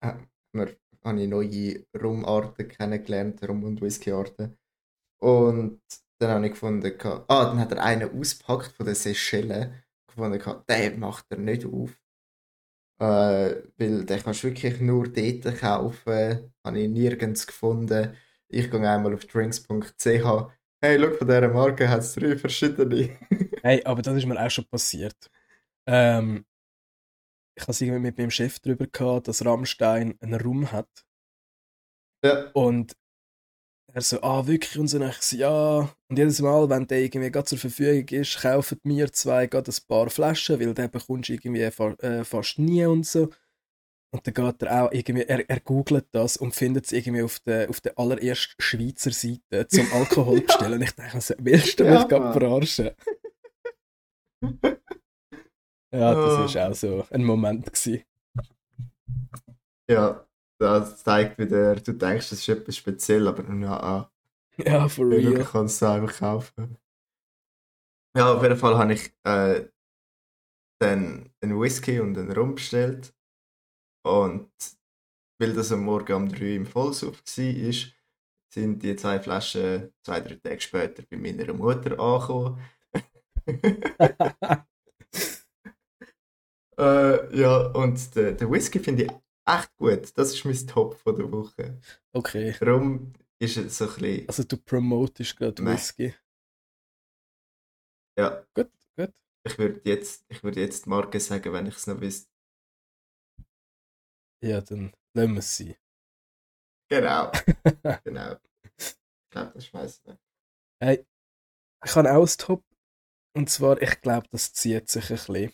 [0.01, 0.13] äh,
[0.53, 4.57] wir, habe ich neue Rumarten kennengelernt, Rum- und Whiskyarten.
[5.23, 5.81] Und
[6.19, 6.91] dann habe ich gefunden,
[7.29, 9.73] ah, dann hat er einen auspackt von den Seychellen,
[10.07, 11.91] gefunden, den macht er nicht auf.
[12.99, 18.15] Äh, weil den kannst du wirklich nur dort kaufen, habe ich nirgends gefunden.
[18.49, 20.05] Ich gehe einmal auf drinks.ch.
[20.05, 23.17] Hey, schau, von dieser Marke hat es drei verschiedene.
[23.63, 25.31] Hey, aber das ist mir auch schon passiert.
[25.87, 26.45] Ähm,
[27.55, 30.89] ich habe es irgendwie mit meinem Chef darüber gehabt, dass Rammstein einen Raum hat.
[32.23, 32.93] ja, Und
[33.93, 34.77] er so, ah, wirklich?
[34.79, 35.89] Und so, und ich so, ja.
[36.09, 39.87] Und jedes Mal, wenn der irgendwie gerade zur Verfügung ist, kaufen mir zwei gerade ein
[39.87, 43.29] paar Flaschen, weil den bekommst du irgendwie fa äh, fast nie und so.
[44.13, 47.39] Und dann geht er auch irgendwie, er, er googelt das und findet es irgendwie auf
[47.39, 50.73] der, auf der allerersten Schweizer Seite zum Alkohol bestellen.
[50.73, 52.91] und ich denke mir so, willst du mich Ja, gerade verarschen?
[55.91, 56.55] ja, das Oh.
[56.55, 57.65] war auch so ein Moment.
[57.73, 58.03] Gewesen.
[59.89, 60.25] ja,
[60.63, 64.11] das zeigt wieder, du denkst, das ist etwas speziell, aber na, ah.
[64.57, 65.33] Ja, for real.
[65.33, 66.77] du kannst es einfach kaufen.
[68.15, 69.67] Ja, auf jeden Fall habe ich äh,
[70.79, 73.13] dann einen Whisky und einen Rum bestellt.
[74.05, 74.51] Und
[75.39, 77.73] weil das am Morgen um 3 im Vollsuff war,
[78.53, 82.61] sind die zwei Flaschen zwei, drei Tage später bei meiner Mutter angekommen.
[86.77, 89.11] äh, ja, und den, den Whisky finde ich
[89.45, 90.17] echt gut.
[90.17, 91.79] Das ist mein Top von der Woche.
[92.13, 92.55] okay.
[92.61, 94.27] Rum ist es so ein bisschen.
[94.27, 95.63] Also du promotest gerade.
[95.65, 96.13] Whisky.
[98.17, 99.11] Ja, Gut, gut.
[99.45, 102.29] Ich würde jetzt, ich würde jetzt die Marke sagen, wenn ich es noch wüsste.
[104.43, 105.75] Ja, dann lassen wir es sein.
[106.89, 107.31] Genau,
[108.03, 108.37] genau.
[108.77, 108.95] Ich
[109.31, 110.19] glaube, das schmeißt nicht.
[110.81, 111.05] Hey,
[111.83, 112.63] ich habe auch ein Top.
[113.35, 115.53] Und zwar, ich glaube, das zieht sich ein bisschen.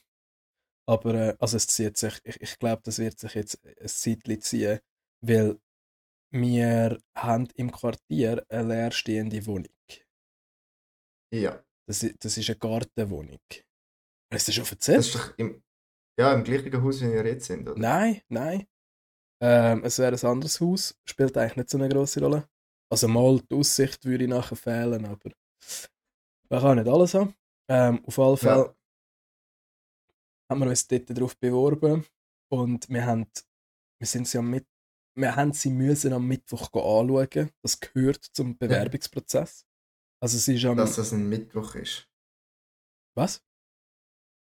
[0.89, 4.41] Aber, äh, also es zieht sich, ich, ich glaube, das wird sich jetzt ein Zeitchen
[4.41, 4.79] ziehen,
[5.21, 5.59] weil
[6.33, 9.73] wir haben im Quartier eine leerstehende Wohnung.
[11.31, 13.39] Ja, Das, das ist eine Gartenwohnung.
[14.33, 14.99] Hast du das schon das erzählt?
[14.99, 15.63] ist doch im,
[16.19, 17.79] ja, im gleichen Haus, wie wir jetzt sind, oder?
[17.79, 18.67] Nein, nein.
[19.41, 22.49] Ähm, es wäre ein anderes Haus, spielt eigentlich nicht so eine große Rolle.
[22.91, 25.31] Also mal die Aussicht würde nachher fehlen, aber
[26.49, 27.35] man kann nicht alles haben.
[27.69, 28.75] Ähm, auf jeden Fall Ja.
[30.49, 32.05] Haben wir uns dort darauf beworben
[32.51, 33.27] und wir haben,
[33.99, 34.65] wir sind sie am Mit
[35.15, 37.51] wir haben sie müssen am Mittwoch anschauen.
[37.61, 39.65] Das gehört zum Bewerbungsprozess.
[40.21, 40.77] Also sie ist am...
[40.77, 42.07] Dass das ein Mittwoch ist.
[43.17, 43.43] was?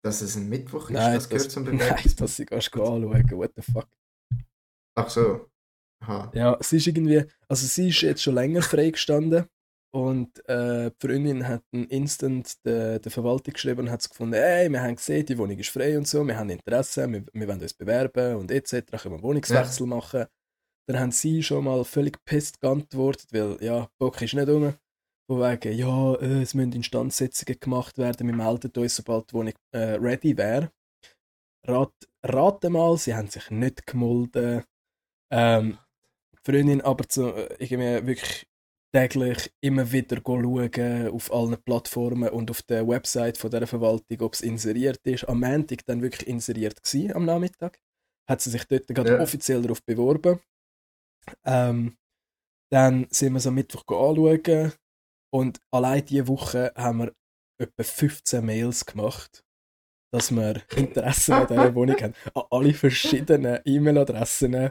[0.04, 2.16] Dass es ein Mittwoch ist, Nein, das gehört das, zum nein, Bewerbungsprozess.
[2.16, 3.30] dass sie gehen anschauen.
[3.30, 3.88] What the fuck?
[4.96, 5.50] Ach so.
[6.02, 6.30] Aha.
[6.34, 9.46] Ja, sie ist irgendwie, also sie ist jetzt schon länger freigestanden
[9.92, 14.68] und äh, die Freundin hat einen Instant der, der Verwaltung geschrieben und hat gefunden, ey,
[14.70, 17.60] wir haben gesehen, die Wohnung ist frei und so, wir haben Interesse, wir, wir wollen
[17.60, 20.26] uns bewerben und etc., können wir einen Wohnungswechsel machen.
[20.86, 24.74] Dann haben sie schon mal völlig pisst geantwortet, weil, ja, Bock ist nicht um.
[25.28, 29.54] Von wegen, ja, äh, es müssen Instandsetzungen gemacht werden, wir melden uns, sobald die Wohnung
[29.72, 30.70] äh, ready wäre.
[31.66, 31.92] Rat,
[32.24, 34.64] rate mal, sie haben sich nicht gemolden.
[35.32, 35.78] Ähm,
[36.32, 38.49] die Freundin aber zu, äh, irgendwie wirklich
[38.92, 44.34] täglich immer wieder schauen auf allen Plattformen und auf der Website von der Verwaltung, ob
[44.34, 45.28] es inseriert ist.
[45.28, 47.78] Am Montag dann wirklich inseriert gewesen, am Nachmittag.
[48.28, 49.20] Hat sie sich dort gerade Ja.
[49.20, 50.40] offiziell darauf beworben.
[51.44, 51.96] Ähm,
[52.72, 54.72] dann sind wir so am Mittwoch anschauen
[55.32, 57.12] und allein diese Woche haben wir
[57.60, 59.44] etwa 15 Mails gemacht,
[60.12, 62.14] dass wir Interesse an dieser Wohnung haben.
[62.34, 64.70] An alle verschiedenen E-Mail-Adressen.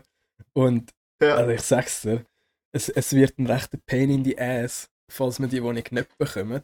[0.53, 2.25] Und Ja, also ich sag's dir,
[2.71, 6.63] es, es wird ein rechter Pain in the Ass, falls wir die Wohnung nicht bekommen.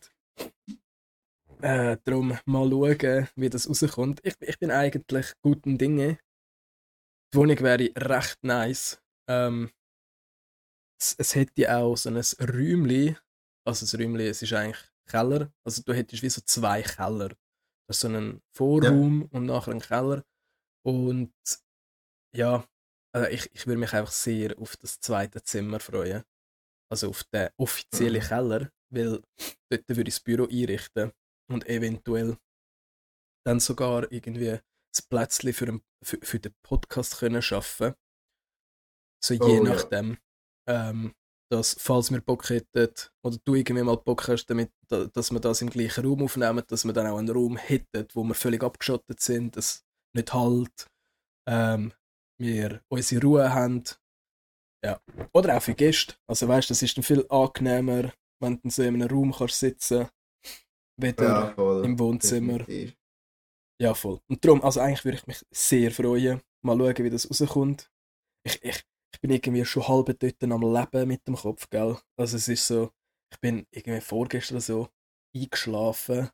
[1.61, 4.19] Äh, darum mal schauen, wie das rauskommt.
[4.23, 6.19] Ich, ich bin eigentlich guten Dinge.
[7.33, 9.01] Die Wohnung wäre recht nice.
[9.27, 9.71] Ähm,
[10.99, 13.17] es, es hätte auch so ein Räumchen,
[13.65, 17.29] also das Räumchen, es ist eigentlich Keller, also du hättest wie so zwei Keller.
[17.87, 19.27] Das ist so einen Vorraum ja.
[19.31, 20.23] und nachher einen Keller.
[20.83, 21.33] Und
[22.35, 22.65] ja,
[23.15, 26.23] also ich, ich würde mich einfach sehr auf das zweite Zimmer freuen.
[26.91, 28.27] Also auf den offiziellen mhm.
[28.27, 29.21] Keller, weil
[29.69, 31.13] dort würde ich das Büro einrichten
[31.49, 32.37] und eventuell
[33.45, 34.59] dann sogar irgendwie
[34.93, 37.93] das Plätzchen für, für, für den Podcast können schaffen.
[39.23, 40.17] So je oh, nachdem.
[40.67, 40.89] Ja.
[40.89, 41.15] Ähm,
[41.51, 42.91] dass, falls wir Bock hätten,
[43.23, 46.85] oder du irgendwie mal Bock hast, damit, dass wir das im gleichen Raum aufnehmen, dass
[46.85, 50.87] wir dann auch einen Raum hätten, wo wir völlig abgeschottet sind, dass nicht halt
[51.47, 51.93] ähm,
[52.39, 53.83] wir unsere Ruhe haben.
[54.83, 54.99] Ja.
[55.33, 56.15] Oder auch für Gäste.
[56.27, 59.59] Also weißt du, das ist dann viel angenehmer, wenn du so in einem Raum kannst
[59.59, 60.09] sitzen
[60.97, 62.59] weder ja, im Wohnzimmer.
[62.59, 62.97] Definitiv.
[63.81, 64.21] Ja, voll.
[64.29, 67.91] Und darum, also eigentlich würde ich mich sehr freuen, mal schauen, wie das rauskommt.
[68.45, 71.97] Ich, ich, ich bin irgendwie schon halb dort am Leben mit dem Kopf, gell?
[72.17, 72.91] Also es ist so,
[73.33, 74.87] ich bin irgendwie vorgestern so
[75.35, 76.29] eingeschlafen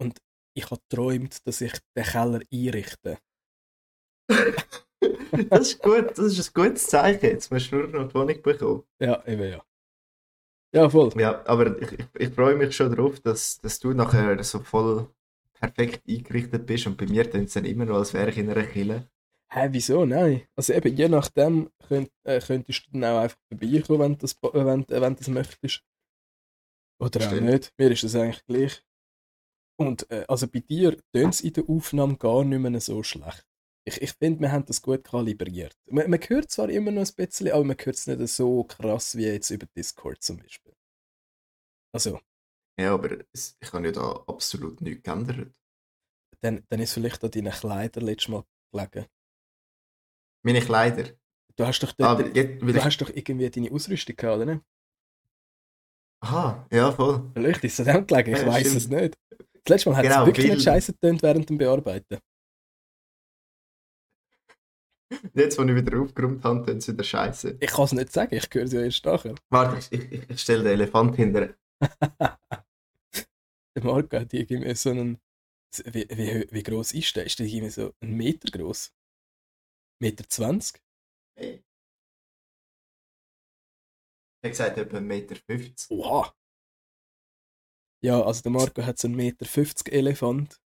[0.00, 0.18] und
[0.56, 3.18] ich habe geträumt, dass ich den Keller einrichte.
[5.50, 7.26] das ist gut, das ist ein gutes Zeichen.
[7.26, 8.82] Jetzt musst du nur noch die Wohnung bekommen.
[9.00, 9.62] Ja, eben ja.
[10.74, 11.10] Ja, voll.
[11.18, 15.08] Ja, aber ich, ich, ich freue mich schon darauf, dass, dass du nachher so voll
[15.52, 18.50] perfekt eingerichtet bist und bei mir tun es dann immer noch, als wäre ich in
[18.50, 19.08] einer Kille.
[19.52, 20.06] Hä, wieso?
[20.06, 20.46] Nein.
[20.56, 24.38] Also eben, je nachdem könnt, äh, könntest du dann auch einfach vorbeikommen, wenn du das,
[24.42, 25.84] wenn, äh, wenn das möchtest.
[26.98, 27.42] Oder Stimmt.
[27.42, 27.72] auch nicht.
[27.76, 28.82] Mir ist das eigentlich gleich.
[29.78, 33.46] Und äh, also bei dir tönt es in der Aufnahme gar nicht mehr so schlecht.
[33.84, 35.76] Ich, ich finde, wir haben das gut kalibriert.
[35.86, 39.16] Man, man hört zwar immer noch ein bisschen, aber man hört es nicht so krass
[39.16, 40.72] wie jetzt über Discord zum Beispiel.
[41.92, 42.20] Also.
[42.78, 45.52] Ja, aber es, ich habe ja da absolut nichts geändert.
[46.40, 49.06] Dann, dann ist vielleicht an deinen Kleidern letztes Mal gelegen.
[50.44, 51.10] Meine Kleider?
[51.56, 54.64] Du hast doch, dort, ah, jetzt, du hast doch irgendwie deine Ausrüstung gehabt, oder nicht?
[56.20, 57.30] Aha, ja, voll.
[57.34, 59.18] Vielleicht ist es an dem gelegen, ich ja, weiß es nicht.
[59.64, 60.54] Das letzte Mal hat genau, es wirklich weil...
[60.54, 62.18] nicht scheiße getönt während dem Bearbeiten.
[65.34, 67.58] Jetzt, wo ich wieder aufgeräumt habe, tun sie wieder scheiße.
[67.60, 69.34] Ich kann es nicht sagen, ich höre sie ja erst nachher.
[69.50, 71.54] Warte, ich, ich, ich stelle den Elefant hinter.
[73.74, 75.20] der Marco hat irgendwie so einen.
[75.86, 77.24] Wie, wie, wie groß ist der?
[77.24, 78.92] Ist der irgendwie so einen Meter groß?
[80.00, 80.82] Meter 20?
[81.38, 81.64] Hey.
[84.44, 85.36] Ich habe gesagt, etwa 1,50 Meter.
[85.36, 85.90] 50.
[85.90, 86.34] Oha!
[88.04, 90.60] Ja, also der Marco hat so einen Meter 50 Elefant.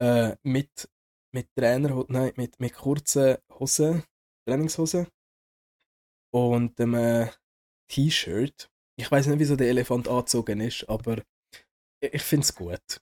[0.00, 0.90] Äh, mit
[1.32, 4.04] mit Trainer, nein, mit, mit kurzen Hosen,
[4.46, 5.06] Trainingshosen
[6.32, 7.30] und einem äh,
[7.90, 8.70] T-Shirt.
[8.98, 11.18] Ich weiß nicht, wieso der Elefant angezogen ist, aber
[12.02, 13.00] ich, ich finde es gut.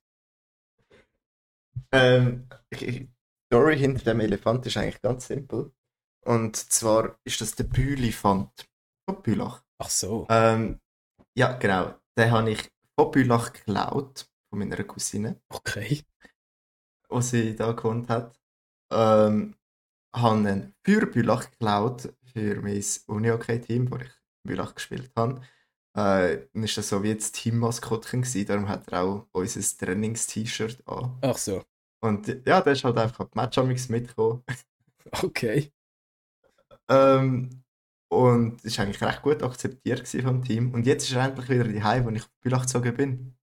[1.92, 3.10] Ähm, die
[3.46, 5.72] Story hinter dem Elefant ist eigentlich ganz simpel.
[6.24, 8.68] Und zwar ist das der Bülifant
[9.08, 9.64] von Bülach.
[9.78, 10.26] Ach so.
[10.28, 10.80] Ähm,
[11.36, 11.98] ja, genau.
[12.16, 15.40] Den habe ich von Bülach geklaut, von meiner Cousine.
[15.48, 16.04] Okay
[17.10, 18.38] wo sie da gewohnt hat.
[18.92, 19.54] Ähm,
[20.14, 24.10] habe einen für Bülach geklaut für mein Uni-Hockey-Team, wo ich
[24.44, 25.40] Bülach gespielt habe.
[25.96, 31.18] Äh, dann war das so wie das Teammaskottchen darum hat er auch unser Trainings-T-Shirt an.
[31.22, 31.64] Ach so.
[32.02, 34.42] Und ja, der ist halt einfach die Matchamix mitgekommen.
[35.22, 35.72] Okay.
[36.88, 37.64] ähm,
[38.12, 40.72] und ist eigentlich recht gut akzeptiert vom Team.
[40.74, 43.36] Und jetzt ist er endlich wieder die Heim, wo ich auf Bülach gezogen bin.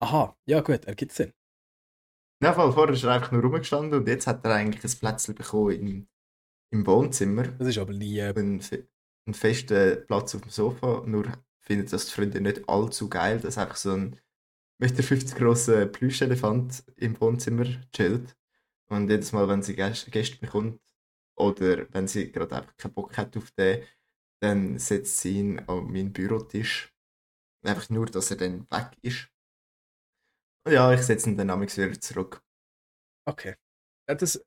[0.00, 1.32] Aha, ja gut, er gibt Sinn.
[2.40, 5.34] Ja, voll, vorher ist er einfach nur rumgestanden und jetzt hat er eigentlich ein Plätzchen
[5.34, 6.08] bekommen im,
[6.70, 7.42] im Wohnzimmer.
[7.48, 8.18] Das ist aber nie...
[8.18, 8.34] Äh...
[8.36, 8.60] Einen,
[9.26, 11.26] einen festen Platz auf dem Sofa, nur
[11.60, 14.20] findet das die Freunde nicht allzu geil, dass einfach so ein
[14.80, 18.36] 1,50 Meter grosser Plüschelefant im Wohnzimmer chillt.
[18.88, 20.80] Und jedes Mal, wenn sie Gäste, Gäste bekommt
[21.36, 23.82] oder wenn sie gerade einfach keinen Bock hat auf den,
[24.40, 26.94] dann setzt sie ihn an meinen Bürotisch.
[27.62, 29.28] Einfach nur, dass er dann weg ist.
[30.70, 32.42] Ja, ich setze ihn dann nämlich wieder zurück.
[33.26, 33.56] Okay.
[34.08, 34.42] Ja, das,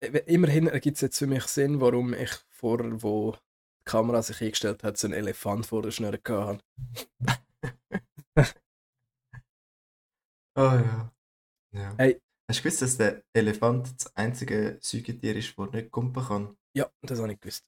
[0.00, 3.38] äh, immerhin ergibt es jetzt für mich Sinn, warum ich vorher, wo die
[3.84, 6.64] Kamera sich eingestellt hat, so einen Elefant vor der Schnur hatte.
[10.56, 11.12] oh ja.
[11.72, 11.94] ja.
[11.98, 12.20] Hey.
[12.48, 16.56] Hast du gewusst, dass der Elefant das einzige Säugetier ist, das nicht kumpen kann?
[16.74, 17.64] Ja, das habe ich gewusst.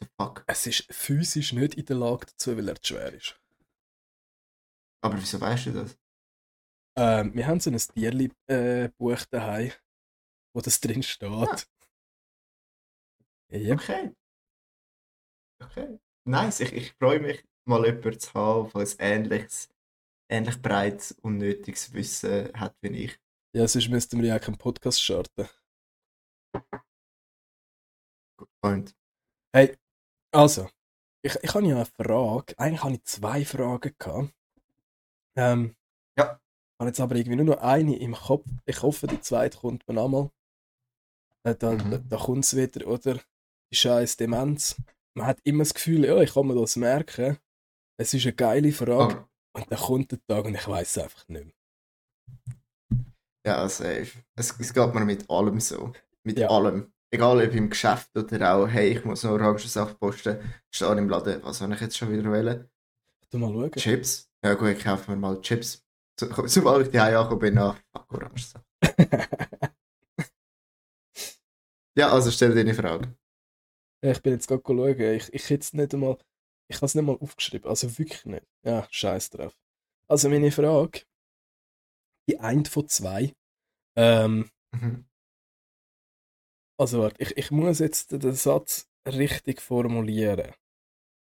[0.00, 0.44] The fuck?
[0.46, 3.38] Es ist physisch nicht in der Lage dazu, weil er zu schwer ist.
[5.00, 5.96] Aber wieso weißt du das?
[6.96, 9.72] Ähm, wir haben so ein Tierli-Buch äh, daheim,
[10.54, 11.68] wo das drin steht.
[13.50, 13.58] Ja.
[13.58, 13.74] ja.
[13.74, 14.14] Okay.
[15.62, 15.98] Okay.
[16.24, 16.60] Nice.
[16.60, 19.68] Ich, ich freue mich, mal jemanden zu haben, der ein ähnliches,
[20.30, 23.18] ähnlich breites, unnötiges Wissen hat wie ich.
[23.54, 25.48] Ja, sonst müssten wir ja auch keinen Podcast starten.
[28.36, 28.94] Gut, Freund.
[29.54, 29.76] Hey,
[30.32, 30.68] also,
[31.24, 32.58] ich, ich habe ja eine Frage.
[32.58, 34.32] Eigentlich habe ich zwei Fragen gehabt.
[35.36, 35.76] Ähm,
[36.18, 36.40] Ja.
[36.78, 38.46] Ich habe jetzt aber irgendwie nur noch eine im Kopf.
[38.64, 40.30] Ich hoffe, die zweite kommt mir nochmal.
[41.44, 42.08] Äh, da, Mhm.
[42.08, 43.14] da, kommt es wieder, oder?
[43.72, 44.76] Die scheiß Demenz.
[45.14, 47.38] Man hat immer das Gefühl, ja, ich kann mir das merken.
[48.00, 49.14] Es ist eine geile Frage.
[49.16, 51.54] Aber, Und dann kommt der Tag und ich weiß es einfach nicht mehr.
[53.44, 54.12] ja, safe.
[54.36, 55.92] Es, es geht mir mit allem so.
[56.22, 56.48] Mit Ja.
[56.48, 56.92] allem.
[57.10, 60.38] Egal ob im Geschäft oder auch, hey, ich muss noch Orangensaft posten,
[60.70, 62.68] stehe im Laden, was soll ich jetzt schon wieder wählen?
[63.30, 63.72] Du mal schauen.
[63.72, 64.30] Chips?
[64.44, 65.84] Ja gut, ich kaufe mir mal Chips.
[66.18, 68.64] So, sobald ich die angekommen bin, nach fuck Orangensaft.
[71.96, 73.16] Ja, also stell deine Frage.
[74.04, 75.00] Ich bin jetzt gerade schauen.
[75.16, 76.16] Ich, ich jetzt nicht einmal.
[76.70, 77.68] Ich habe es nicht mal aufgeschrieben.
[77.68, 78.46] Also wirklich nicht.
[78.64, 79.58] Ja, scheiß drauf.
[80.08, 81.02] Also meine Frage.
[82.28, 83.34] Die eine von zwei.
[83.96, 85.06] Ähm, Mhm.
[86.78, 90.52] also warte, ich, ich muss jetzt den Satz richtig formulieren.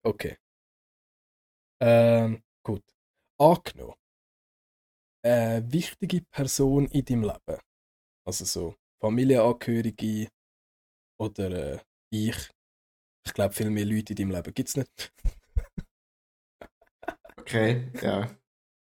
[0.03, 0.39] Okay.
[1.81, 2.83] Ähm, gut.
[3.39, 3.95] Angenommen.
[5.25, 7.61] Eine wichtige Person in deinem Leben.
[8.27, 10.29] Also so Familienangehörige
[11.21, 11.79] oder äh,
[12.13, 12.51] ich.
[13.27, 15.13] Ich glaube, viel mehr Leute in deinem Leben gibt es nicht.
[17.39, 18.31] Okay, ja.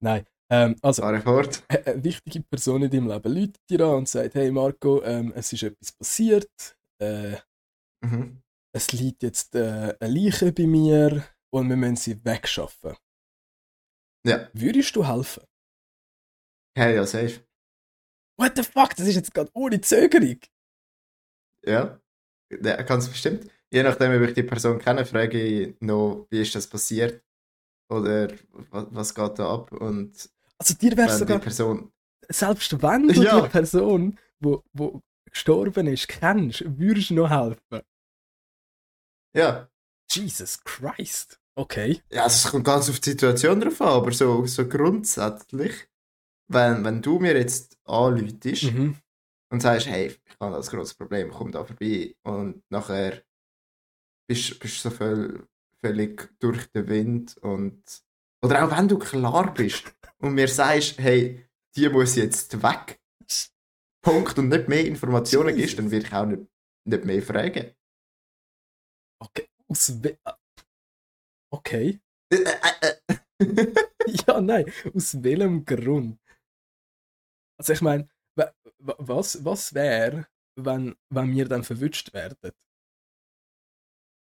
[0.02, 0.24] Nein.
[0.50, 1.64] Ähm, also, Fahre fort.
[1.68, 5.32] eine eine wichtige Person in deinem Leben läutet dir an und sagt, hey Marco, ähm,
[5.34, 7.36] es ist etwas passiert, äh,
[8.04, 8.42] Mhm.
[8.74, 12.94] es liegt jetzt äh, eine Leiche bei mir und wir müssen sie wegschaffen.
[14.26, 14.48] Ja.
[14.52, 15.44] Würdest du helfen?
[16.76, 17.40] Hey, ja, safe.
[18.38, 20.38] What the fuck, das ist jetzt gerade ohne Zögerung.
[21.64, 21.98] Ja.
[22.50, 23.50] ja ganz bestimmt.
[23.72, 27.24] Je nachdem, ob ich die Person kenne, frage ich noch, wie ist das passiert?
[27.90, 28.28] Oder
[28.70, 29.72] was, was geht da ab?
[29.72, 31.92] Und Also dir wäre die sogar, Person.
[32.28, 33.40] selbst wenn du Ja.
[33.40, 37.82] die Person, wo, wo gestorben ist, kennst, würdest du noch helfen.
[39.34, 39.68] Ja.
[40.10, 41.40] Jesus Christ.
[41.58, 42.02] Okay.
[42.12, 45.88] Ja, also es kommt ganz auf die Situation drauf an, aber so, so grundsätzlich,
[46.48, 48.96] wenn, wenn du mir jetzt anläutest Mhm.
[49.52, 53.22] und sagst, hey, ich habe das großes Problem, komm da vorbei und nachher
[54.28, 55.46] bist du so voll,
[55.80, 57.82] völlig durch den Wind und
[58.44, 63.00] oder auch wenn du klar bist und mir sagst, hey, die muss jetzt weg,
[64.02, 66.42] Punkt und nicht mehr Informationen gibst, dann würde ich auch nicht,
[66.86, 67.72] nicht mehr fragen.
[69.20, 69.48] Okay.
[69.68, 70.16] Aus we.
[71.52, 72.00] Okay.
[74.26, 74.64] Ja, nein.
[74.94, 76.18] Aus welchem Grund?
[77.58, 82.52] Also ich meine, wa- wa- was, was wäre, wenn, wenn wir dann verwünscht werden?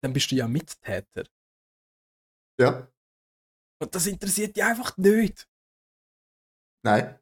[0.03, 1.25] Dann bist du ja Mittäter.
[2.59, 2.91] ja,
[3.81, 5.47] Und das interessiert dich einfach nicht.
[6.85, 7.19] nein.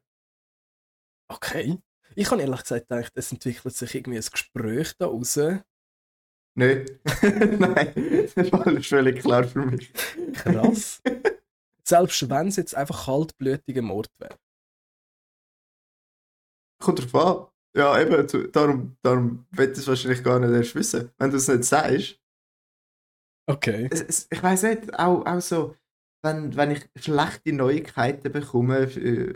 [1.28, 1.78] Okay.
[2.14, 5.36] Ich habe ehrlich gesagt gedacht, es entwickelt sich irgendwie ein Gespräch da raus.
[6.58, 6.86] Nö.
[7.58, 7.92] Nein,
[8.34, 9.92] das ist völlig klar für mich.
[10.32, 11.02] Krass.
[11.82, 14.38] Selbst wenn es jetzt einfach kaltblütiger Mord wäre.
[16.86, 17.46] Kommt drauf an.
[17.76, 21.10] Ja, eben, darum, darum ich es wahrscheinlich gar nicht erst wissen.
[21.18, 22.20] Wenn du es nicht sagst.
[23.48, 23.88] Okay.
[23.90, 25.74] Es, es, ich weiß nicht, auch, auch so,
[26.22, 29.34] wenn, wenn ich schlechte Neuigkeiten bekomme, äh,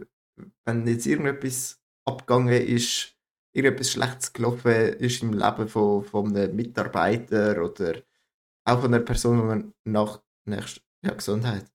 [0.65, 3.17] wenn jetzt irgendetwas abgegangen ist,
[3.53, 7.97] irgendetwas Schlechtes gelaufen ist im Leben von, von einem Mitarbeiter oder
[8.65, 11.67] auch von einer Person, die man nach nächst, ja, Gesundheit.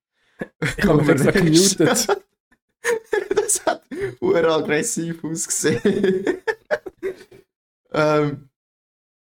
[0.77, 2.07] Ich habe mich gemutet.
[4.21, 5.81] aggressiv ausgesehen.
[7.91, 8.49] ähm,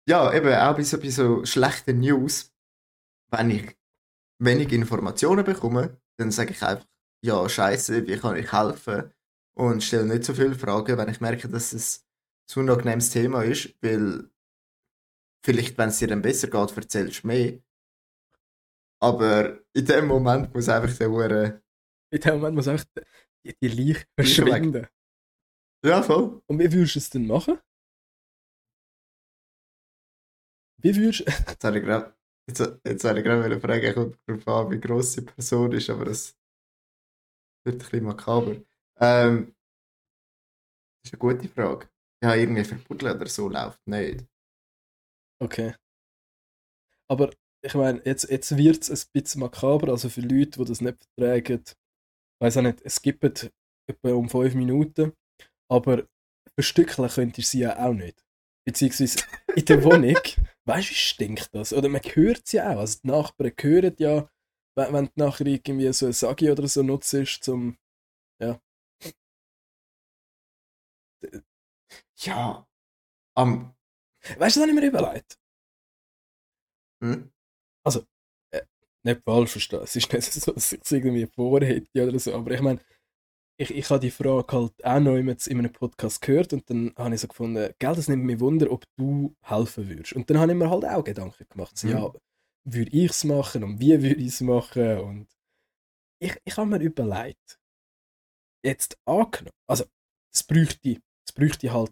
[0.08, 2.52] ja, eben auch bei so, bei so schlechten News,
[3.32, 3.78] wenn ich
[4.40, 6.86] wenig Informationen bekomme, dann sage ich einfach,
[7.24, 9.12] ja, scheiße, wie kann ich helfen?
[9.56, 12.06] Und stelle nicht so viele Fragen, wenn ich merke, dass es
[12.54, 14.30] ein unangenehmes Thema ist, weil
[15.46, 17.60] vielleicht, wenn es dir dann besser geht, erzählst du mehr.
[19.00, 21.62] Aber in dem Moment muss einfach der Hure.
[22.12, 22.86] In dem Moment muss einfach
[23.46, 24.88] die, die Leiche verschwinden.
[25.86, 26.42] Ja, voll.
[26.48, 27.60] Und wie würdest du es denn machen?
[30.82, 31.24] Wie würdest du.
[31.52, 32.16] Jetzt habe ich gerade
[32.48, 35.90] jetzt, jetzt habe ich gerade eine Frage, kommt darauf an, wie gross die Person ist,
[35.90, 36.38] aber das
[37.66, 38.56] wird ein bisschen makaber.
[39.00, 39.56] Ähm,
[41.04, 41.90] das ist eine gute Frage.
[42.24, 44.26] Ja, irgendwie verbuddeln oder so läuft nicht.
[45.42, 45.76] Okay.
[47.10, 47.32] Aber
[47.62, 50.98] ich meine, jetzt, jetzt wird es ein bisschen makaber, also für Leute, die das nicht
[51.18, 51.64] vertragen,
[52.44, 55.14] weiß auch nicht, es gibt etwa um 5 Minuten,
[55.72, 56.08] aber
[56.56, 58.24] verstückeln könnt ihr sie ja auch nicht.
[58.66, 59.26] Beziehungsweise
[59.56, 60.16] in der Wohnung
[60.66, 61.74] weißt du, wie stinkt das?
[61.74, 62.80] Oder man hört ja auch.
[62.80, 64.30] Also die Nachbarn hören ja,
[64.76, 67.78] wenn, wenn du nachher irgendwie so ein Sagi oder so nutzt, zum.
[68.42, 68.60] Ja.
[72.18, 72.68] Ja.
[73.36, 73.76] Am.
[74.38, 75.40] Weißt du, was ich mir überlegt?
[77.02, 77.32] Hm?
[77.86, 78.06] Also,
[79.06, 79.82] nicht falsch verstehen.
[79.84, 82.80] Es ist nicht so, dass ich es irgendwie vorhätte oder so, aber ich meine,
[83.60, 85.30] ich, ich habe die Frage halt auch noch in
[85.60, 88.86] einem Podcast gehört und dann habe ich so gefunden, gell, das nimmt mich Wunder, ob
[88.98, 90.14] du helfen würdest.
[90.14, 91.94] Und dann habe ich mir halt auch Gedanken gemacht, so, Mhm.
[91.94, 92.14] ja,
[92.66, 95.28] würde ich es machen und wie würde ich es machen und
[96.22, 97.60] ich, ich habe mir überlegt,
[98.66, 99.86] jetzt angenommen, also
[100.34, 101.92] es bräuchte, es bräuchte halt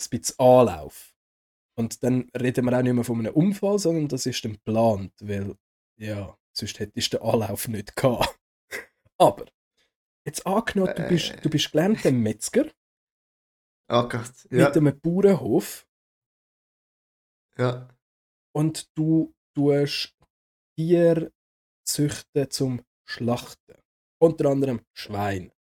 [0.00, 1.12] ein bisschen Anlauf.
[1.76, 5.12] Und dann reden wir auch nicht mehr von einem Unfall, sondern das ist dann geplant,
[5.20, 5.56] weil,
[5.98, 8.38] ja, sonst hättest du den Anlauf nicht gehabt.
[9.18, 9.46] Aber,
[10.26, 11.40] jetzt angenommen, du bist, Äh.
[11.40, 12.66] du bist gelernter Metzger
[13.90, 14.32] Oh Gott.
[14.50, 14.68] Ja.
[14.68, 15.86] mit einem Bauernhof
[17.58, 17.88] ja.
[18.56, 20.14] und du tust
[20.76, 21.32] Tiere
[21.86, 23.76] züchten zum Schlachten.
[24.20, 25.52] Unter anderem Schwein.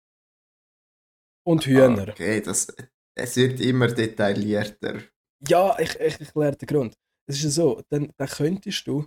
[1.45, 2.07] Und Hühner.
[2.09, 2.73] Okay, das,
[3.15, 5.03] es wird immer detaillierter.
[5.45, 6.95] Ja, ich, ich erkläre den Grund.
[7.27, 9.05] Es ist ja so, dann, dann könntest du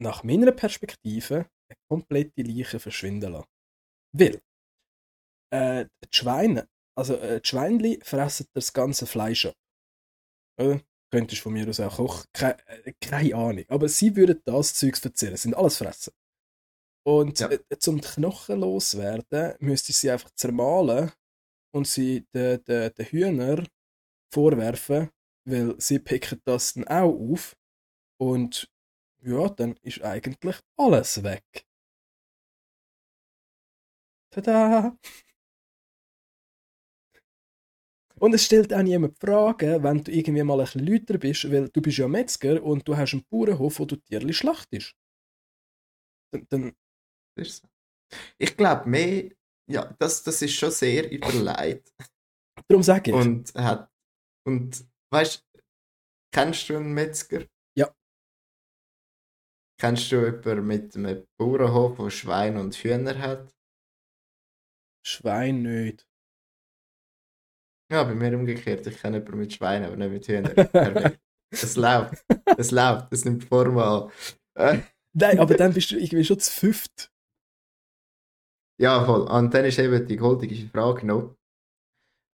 [0.00, 3.48] nach meiner Perspektive eine komplette Leiche verschwinden lassen.
[4.14, 4.40] Weil
[5.52, 9.54] äh, die Schweine, also äh, die Schweinli fressen das ganze Fleisch ab.
[10.60, 10.80] Oder?
[11.12, 12.26] Könntest von mir aus auch kochen.
[12.32, 13.64] Keine, äh, keine Ahnung.
[13.68, 15.34] Aber sie würden das Zeugs verzehren.
[15.34, 16.12] Es sind alles fressen.
[17.06, 17.50] Und Ja.
[17.50, 21.12] äh, zum Knochen loswerden, müsste ich sie einfach zermahlen
[21.72, 23.68] und sie den, den, den Hühnern
[24.34, 25.10] vorwerfen,
[25.48, 27.56] weil sie picken das dann auch auf
[28.20, 28.68] und
[29.26, 31.66] ja, dann ist eigentlich alles weg.
[34.30, 34.96] Tada!
[38.18, 41.50] Und es stellt auch niemand die Frage, wenn du irgendwie mal ein bisschen lauter bist,
[41.50, 44.94] weil du bist ja Metzger und du hast einen Bauernhof, wo du Tierli schlachtest.
[46.32, 46.76] Dann, dann
[47.36, 47.68] Das ist so.
[48.38, 49.30] Ich glaube mehr,
[49.68, 51.92] ja, das, das ist schon sehr überlegt.
[52.68, 53.16] darum sage ich.
[53.16, 53.90] Und hat,
[54.46, 55.44] und weißt
[56.32, 57.46] kennst du einen Metzger?
[59.80, 63.54] Kennst du jemanden mit einem Bauernhof, der Schweine und Hühner hat?
[65.06, 66.06] Schwein nicht.
[67.92, 68.86] Ja, bei mir umgekehrt.
[68.86, 70.54] Ich kenne jemanden mit Schweinen, aber nicht mit Hühnern.
[70.82, 71.20] Perfekt.
[71.52, 72.24] Es läuft.
[72.56, 73.12] Es läuft.
[73.12, 74.10] Es nimmt Form an.
[74.58, 74.80] Äh,
[75.14, 77.12] Nein, aber dann bist du irgendwie schon zu fünft.
[78.80, 79.22] ja, voll.
[79.28, 81.36] Und dann ist eben die goldige Frage noch.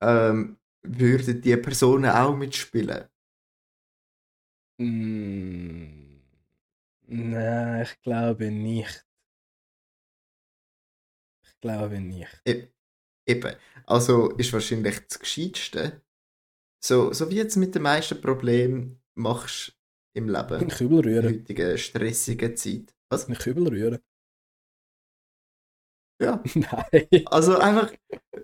[0.02, 3.08] Ähm, würden die Personen auch mitspielen?
[4.80, 6.09] Mm,
[7.10, 9.06] nein, ich glaube nicht.
[11.46, 12.42] Ich glaube nicht.
[12.48, 12.68] E-
[13.28, 13.56] Eben.
[13.88, 16.02] Also ist wahrscheinlich das Gescheiteste.
[16.84, 19.78] So, so wie jetzt mit den meisten Problemen machst
[20.16, 20.70] im Einen Leben.
[20.70, 21.40] Kübel In der rühren.
[21.40, 22.96] heutigen stressigen Zeit.
[23.12, 23.28] Was?
[23.28, 24.00] Einen Kübel rühren.
[26.22, 26.44] Ja.
[26.56, 27.08] Nein.
[27.28, 27.92] Also einfach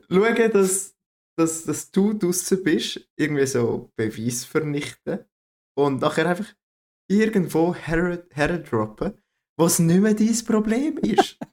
[0.10, 0.96] schauen, dass,
[1.38, 5.26] dass, dass du draußen bist, irgendwie so Beweis vernichten
[5.78, 6.54] und nachher einfach
[7.08, 9.22] irgendwo her, herdroppen,
[9.58, 11.38] was nicht mehr dein Problem ist.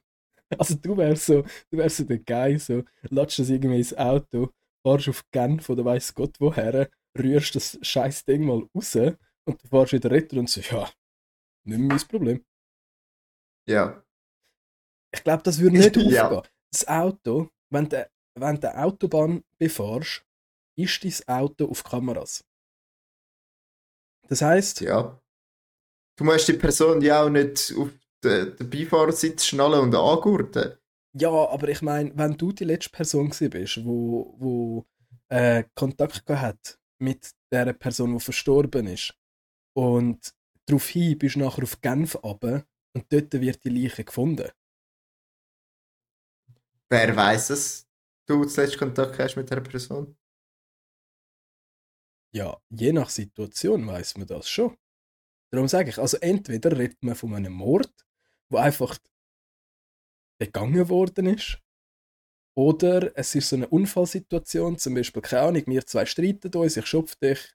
[0.59, 1.41] Also du wärst so,
[1.71, 4.51] du wärst so der Guy, so, latschst das irgendwie ins Auto,
[4.85, 9.67] fahrst auf Genf oder weiss Gott woher, rührst das scheiß Ding mal raus und du
[9.67, 10.83] fahrst wieder retour und so, ja,
[11.65, 12.45] nicht mehr mein Problem.
[13.67, 14.03] ja.
[15.15, 16.27] Ich glaube, das würde nicht Ja.
[16.29, 16.51] aufgehen.
[16.71, 20.23] Das Auto, wenn du, wenn du Autobahn befahrst,
[20.75, 22.43] ist dein Auto auf Kameras.
[24.27, 25.19] Das heisst, Ja.
[26.15, 27.89] Du musst die Person ja auch nicht auf
[28.23, 30.77] den, den Beifahrersitz schnallen und angurten.
[31.15, 34.85] Ja, aber ich meine, wenn du die letzte Person bist, wo, wo
[35.29, 39.13] äh, Kontakt gehabt hat mit der Person, die verstorben ist,
[39.75, 40.33] und
[40.65, 44.49] daraufhin bist du nachher auf Genf runter und dort wird die Leiche gefunden.
[46.89, 47.87] Wer weiß, dass
[48.27, 50.15] du zuletzt Kontakt hast mit der Person?
[52.35, 54.77] Ja, je nach Situation weiß man das schon.
[55.53, 57.93] Darum sage ich, also entweder redet man von einem Mord,
[58.49, 58.97] wo einfach
[60.41, 61.59] begangen worden ist,
[62.57, 66.85] oder es ist so eine Unfallsituation, zum Beispiel, keine Ahnung, wir zwei streiten uns, ich
[66.87, 67.53] schupf dich,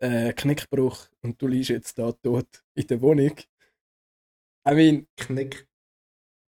[0.00, 3.36] äh, Knickbruch und du liegst jetzt da tot in der Wohnung.
[4.68, 5.66] I mean, Knick.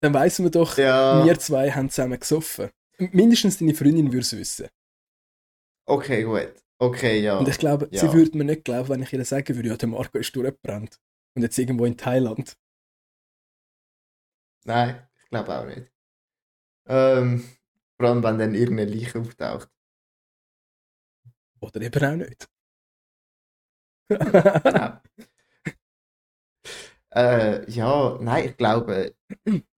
[0.01, 1.25] dann weiss man doch, Ja.
[1.25, 2.71] wir zwei haben zusammen gesoffen.
[2.97, 4.67] Mindestens deine Freundin würde es wissen.
[5.87, 6.53] Okay, gut.
[6.81, 7.37] Okay, ja.
[7.37, 7.99] Und ich glaube, ja.
[7.99, 10.97] sie würde mir nicht glauben, wenn ich ihr sagen würde, ja, der Marco ist durchgebrannt.
[11.35, 12.57] Und jetzt irgendwo in Thailand.
[14.65, 15.91] Nein, ich glaube auch nicht.
[16.87, 17.43] Ähm,
[17.97, 19.69] vor allem, wenn dann irgendeine Leiche auftaucht.
[21.59, 22.49] Oder eben auch nicht.
[24.09, 24.99] Genau.
[27.11, 29.15] Äh, ja, nein, ich glaube,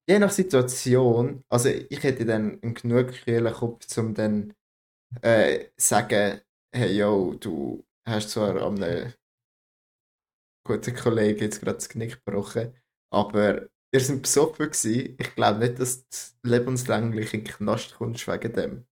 [0.05, 4.53] je nach Situation, also ich hätte dann einen genug kühlen Kopf, um dann
[5.21, 6.41] äh, sagen,
[6.73, 9.13] hey yo, du hast zwar an einem
[10.65, 12.75] guten Kollegen jetzt gerade das Knick gebrochen,
[13.11, 15.17] aber ihr seid besoffen gewesen.
[15.19, 18.87] Ich glaube nicht, dass du lebenslänglich in den Knast kommst wegen dem.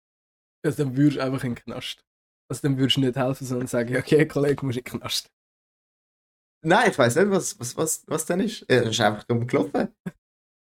[0.65, 2.05] Also dann würdest du einfach in den Knast.
[2.49, 5.31] Also dann würdest du nicht helfen, sondern sagen, okay, Kollege, musst in den Knast.
[6.65, 8.63] Nein, ich weiß nicht, was, was, was, was denn ist.
[8.63, 9.95] Er ist einfach dumm gelaufen.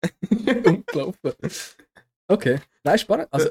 [0.64, 1.34] dumm gelaufen.
[2.32, 2.58] Okay.
[2.86, 3.28] Nein, spannend.
[3.32, 3.50] Also,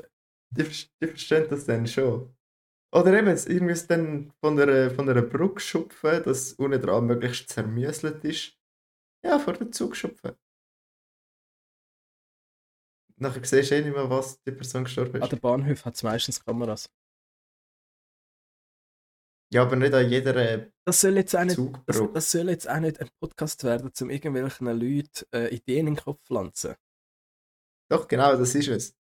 [0.56, 2.34] die, die verstehen das dann schon.
[2.94, 7.48] Oder eben, ihr müsst dann von einer, von einer Brücke schupfen, dass unten dran möglichst
[7.48, 8.58] zermüselt ist.
[9.24, 10.36] Ja, vor den Zug schupfen.
[13.16, 15.22] Nachher siehst du eh nicht mehr, was die Person gestorben ist.
[15.22, 16.90] An der Bahnhof hat es meistens Kameras.
[19.52, 22.68] Ja, aber nicht an jeder äh, das soll jetzt auch nicht, das, das, soll jetzt
[22.68, 26.74] auch nicht ein Podcast werden, um irgendwelchen Leuten äh, Ideen in den Kopf pflanzen.
[27.90, 28.96] Doch, genau, das ist es.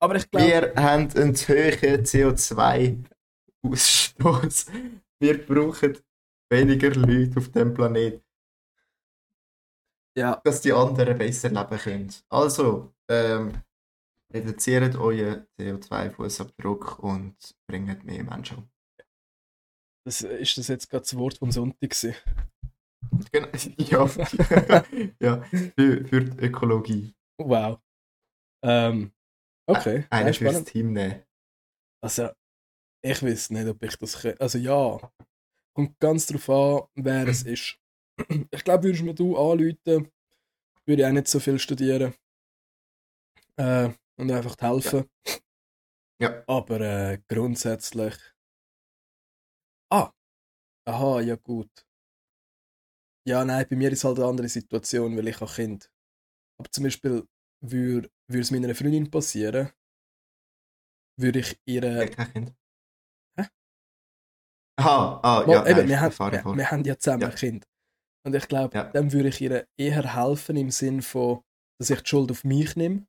[0.00, 0.46] Aber ich glaube...
[0.46, 3.06] Wir haben einen zu hohen
[3.64, 4.66] CO2-Ausstoß.
[5.20, 5.98] Wir brauchen
[6.50, 8.22] weniger Leute auf dem Planeten.
[10.16, 10.40] Ja.
[10.44, 12.14] Dass die anderen besser leben können.
[12.28, 13.52] Also, ähm,
[14.32, 17.36] reduziert euren CO2-Fußabdruck und
[17.66, 18.68] bringt mehr Menschen um.
[20.04, 22.14] Das, ist das jetzt gerade das Wort vom Sonntag gewesen?
[23.30, 23.48] Genau,
[23.78, 24.06] ja.
[25.20, 27.14] ja, für, für die Ökologie.
[27.38, 27.80] Wow.
[28.64, 29.12] Ähm,
[29.66, 30.06] okay.
[30.10, 31.22] Einer ja, fürs Team nehmen.
[32.02, 32.30] Also,
[33.02, 34.34] ich weiß nicht, ob ich das kann.
[34.38, 34.98] Also ja,
[35.74, 37.78] kommt ganz drauf an, wer es ist.
[38.52, 40.10] Ich glaube, würdest mir du anrufen,
[40.86, 42.14] würde ich auch nicht so viel studieren.
[43.56, 45.04] Äh, und einfach helfen.
[46.20, 46.30] Ja.
[46.30, 46.44] ja.
[46.46, 48.14] Aber äh, grundsätzlich
[49.90, 50.10] Ah,
[50.86, 51.70] aha, ja gut.
[53.26, 55.90] Ja, nein, bei mir ist halt eine andere Situation, weil ich ein Kind.
[56.58, 57.24] Aber zum Beispiel
[57.62, 59.70] würde es meiner Freundin passieren,
[61.16, 62.04] würde ich ihre.
[62.04, 62.54] Ich kein Kind.
[64.76, 67.28] Aha, ah, ja, eben, nein, wir, haben, wir, wir, haben ja zusammen ja.
[67.28, 67.66] ein Kind.
[68.24, 68.84] Und ich glaube, ja.
[68.84, 71.42] dann würde ich ihr eher helfen im Sinn von,
[71.78, 73.06] dass ich die Schuld auf mich nehme.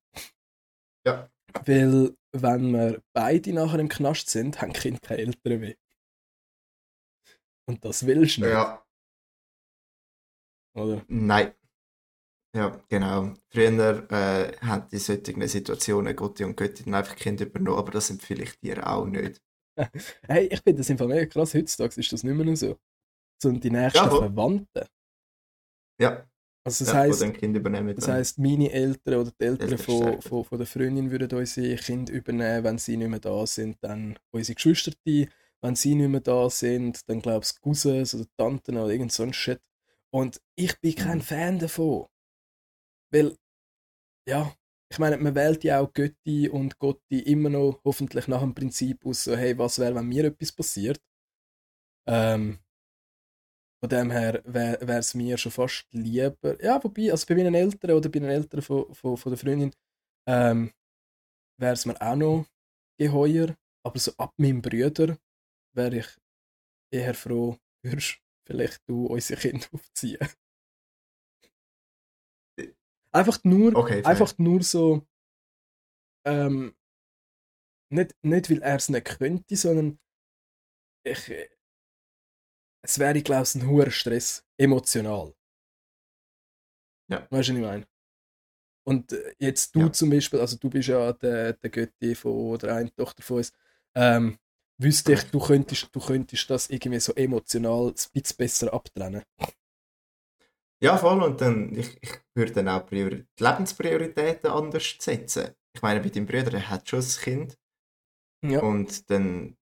[1.05, 1.30] Ja.
[1.66, 5.76] Weil, wenn wir beide nachher im Knast sind, haben Kinder keine Eltern mehr.
[7.66, 8.49] Und das willst du nicht.
[8.51, 8.84] Ja.
[10.76, 11.03] Oder?
[11.07, 11.53] Nein.
[12.55, 13.34] Ja, genau.
[13.49, 18.22] Früher äh, haben die solchen Situationen Gotti und Göttin einfach Kinder übernommen, aber das sind
[18.22, 19.41] vielleicht dir auch nicht.
[20.28, 21.53] hey, ich finde das im Fall mega krass.
[21.53, 22.78] Heutzutage ist das nicht mehr so.
[23.41, 24.86] Sondern die nächsten ja, Verwandten.
[25.99, 26.28] Ja.
[26.65, 30.57] Also das ja, heisst, übernehmen das heisst, meine Eltern oder die Eltern von, von, von
[30.57, 34.93] der Freundin würden unsere Kinder übernehmen, wenn sie nicht mehr da sind, dann unsere Geschwister
[35.05, 35.28] die
[35.63, 39.24] wenn sie nicht mehr da sind, dann glaubst du Cousins oder Tanten oder irgend so
[39.24, 39.61] ein Shit.
[40.13, 41.21] Und ich bin kein mhm.
[41.21, 42.07] Fan davon.
[43.11, 43.38] Weil,
[44.28, 44.53] ja,
[44.94, 49.04] ich meine, man wählt ja auch Götti und Gotti immer noch hoffentlich nach dem Prinzip
[49.08, 51.02] aus, so, hey, was wäre, wenn mir etwas passiert?
[52.08, 52.60] Ähm,
[53.82, 56.62] von dem her wäre es mir schon fast lieber.
[56.64, 59.72] Ja, wobei, also bei meinen Eltern oder bei den Eltern von, von, von der Freundin
[60.28, 60.72] ähm,
[61.60, 62.46] wäre es mir auch noch
[63.00, 63.56] geheuer.
[63.86, 65.18] Aber so ab meinem Brüder
[65.76, 66.08] wäre ich
[66.94, 70.20] eher froh, würdest vielleicht du unsere Kinder aufziehen.
[73.14, 75.05] Einfach nur, okay, einfach nur so,
[76.26, 76.76] ähm,
[77.91, 79.99] nicht, nicht weil er es nicht könnte, sondern
[81.05, 81.32] ich,
[82.84, 85.36] es wäre, glaube ich, ein hoher Stress, emotional.
[87.09, 87.28] Ja.
[87.30, 87.88] Weißt du, was ich meine?
[88.86, 89.93] Und äh, jetzt du ja.
[89.93, 93.53] zum Beispiel, also du bist ja der, der Götti von der einen Tochter von uns,
[93.95, 94.38] ähm,
[94.78, 99.24] wüsste ich, du könntest, du könntest das irgendwie so emotional ein bisschen besser abtrennen.
[100.84, 101.23] Ja, voll.
[101.23, 105.55] Und dann, ich, ich würde dann auch Priori die Lebensprioritäten anders setzen.
[105.73, 107.57] Ich meine, bei deinem Bruder, der hat schon ein Kind.
[108.45, 108.61] Ja.
[108.61, 109.55] Und dann,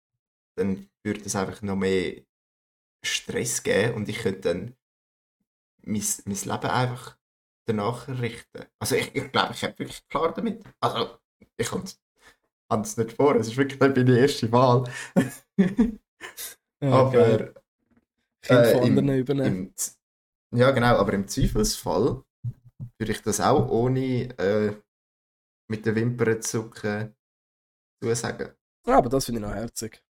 [0.57, 2.24] dann würde es einfach noch mehr
[3.05, 4.76] Stress geben und ich könnte dann
[5.84, 7.17] mein, mein Leben einfach
[7.67, 8.65] danach richten.
[8.80, 10.63] Also ich, ich glaube, ich habe wirklich klar damit.
[10.80, 11.17] Also
[11.57, 11.86] ich komme
[12.72, 13.36] habe es nicht vor.
[13.36, 14.89] Es ist wirklich nicht meine erste Wahl.
[16.82, 17.53] ja, aber.
[18.41, 19.67] Kind äh, von anderen übernehmen.
[19.67, 19.74] Im,
[20.54, 22.24] ja, genau, aber im Zweifelsfall
[22.97, 24.76] würde ich das auch ohne äh,
[25.70, 27.16] mit den Wimpern zu zucken
[28.02, 28.56] zusagen.
[28.88, 30.04] Ja, aber das finde ich noch herzig.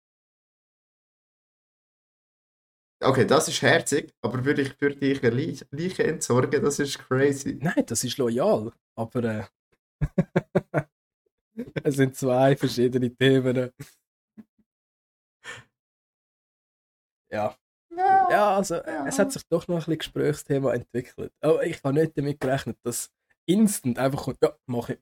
[3.02, 5.30] Okay, das ist herzig, aber würde ich für dich eine
[5.70, 7.58] Leiche entsorgen, das ist crazy.
[7.60, 9.46] Nein, das ist loyal, aber äh,
[11.82, 13.72] es sind zwei verschiedene Themen.
[17.30, 17.59] Ja.
[18.30, 21.32] Ja, also es hat sich doch noch ein bisschen Gesprächsthema entwickelt.
[21.40, 23.10] Aber ich habe nicht damit gerechnet, dass
[23.46, 25.00] instant einfach kommt, ja, mache ich.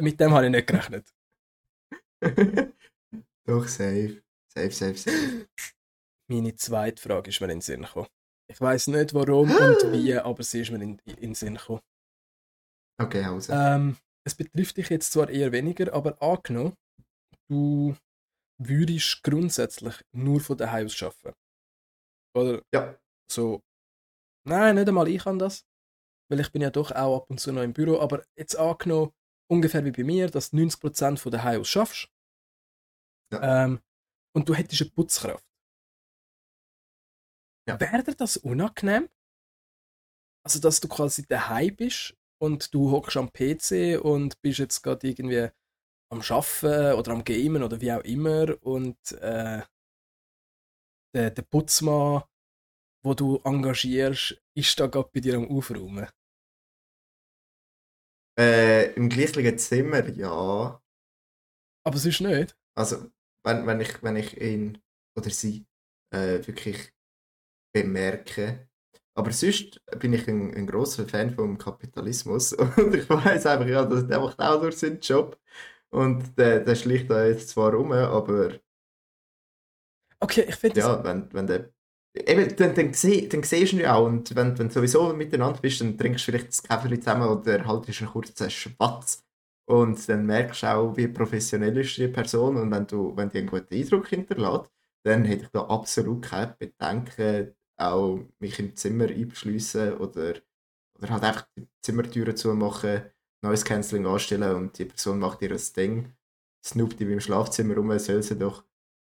[0.00, 1.12] Mit dem habe ich nicht gerechnet.
[3.46, 4.22] Doch, safe.
[4.52, 5.48] Safe, safe, safe.
[6.28, 8.08] Meine zweite Frage ist mir in den Sinn gekommen.
[8.50, 11.82] Ich weiß nicht warum und wie, aber sie ist mir in, in den Sinn gekommen.
[13.00, 13.52] Okay, also.
[13.52, 13.96] Ähm,
[14.26, 16.74] es betrifft dich jetzt zwar eher weniger, aber angenommen,
[17.48, 17.94] du
[18.58, 21.38] würdest grundsätzlich nur von daheim aus arbeiten.
[22.36, 22.98] Oder Ja.
[23.30, 23.62] so.
[24.46, 25.64] Nein, nicht einmal ich kann das.
[26.30, 28.00] Weil ich bin ja doch auch ab und zu noch im Büro.
[28.00, 29.12] Aber jetzt angenommen,
[29.50, 32.08] ungefähr wie bei mir, dass du 90% von daheim aus schaffst.
[33.32, 33.64] Ja.
[33.64, 33.80] Ähm,
[34.34, 35.44] und du hättest eine Putzkraft.
[37.68, 37.80] Ja.
[37.80, 39.08] Wäre dir das unangenehm?
[40.44, 45.08] Also, dass du quasi daheim bist und du hockst am PC und bist jetzt gerade
[45.08, 45.48] irgendwie
[46.12, 49.62] am Schaffen oder am Gamen oder wie auch immer und äh,
[51.16, 52.22] der, der Putzmann,
[53.02, 56.08] wo du engagierst, ist da gerade bei dir am Aufräumen.
[58.38, 60.82] Äh, Im gleichen Zimmer, ja.
[61.86, 62.56] Aber sonst nicht.
[62.76, 63.10] Also,
[63.44, 64.82] wenn, wenn, ich, wenn ich ihn
[65.16, 65.66] oder sie
[66.12, 66.92] äh, wirklich
[67.74, 68.68] bemerke.
[69.14, 73.86] Aber sonst bin ich ein, ein großer Fan vom Kapitalismus und ich weiß einfach, ja,
[73.86, 75.40] der, der macht auch durch seinen Job
[75.88, 78.60] und der, der schlicht da jetzt zwar rum, aber
[80.26, 81.70] Okay, ich finde ja, wenn, wenn der.
[82.14, 85.60] Eben, dann, dann, seh, dann siehst du ihn auch und wenn, wenn du sowieso miteinander
[85.60, 89.22] bist, dann trinkst du vielleicht das Kaffee zusammen oder haltest einen kurzen Schwatz
[89.66, 93.38] und dann merkst du auch, wie professionell ist die Person und wenn, du, wenn die
[93.38, 94.70] einen guten Eindruck hinterlässt,
[95.04, 100.36] dann hätte ich da absolut kein Bedenken, auch mich im Zimmer einzuschliessen oder,
[100.98, 103.02] oder halt einfach die Zimmertüren zumachen,
[103.42, 106.14] neues Canceling anstellen und die Person macht ihr das Ding,
[106.64, 108.64] snoopt die beim Schlafzimmer rum, soll sie doch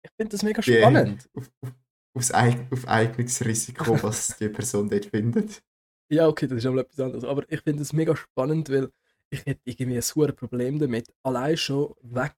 [0.03, 1.29] ich find das mega spannend.
[1.35, 1.73] auf, auf,
[2.15, 5.63] aufs Eig auf eigenes Risiko, was die Person dort findet.
[6.11, 7.23] Ja, okay, das ist aber etwas anderes.
[7.23, 8.91] Aber ich finde es mega spannend, weil
[9.29, 11.13] ich hätte irgendwie ein hohes Problem damit.
[11.23, 12.35] Allein schon weg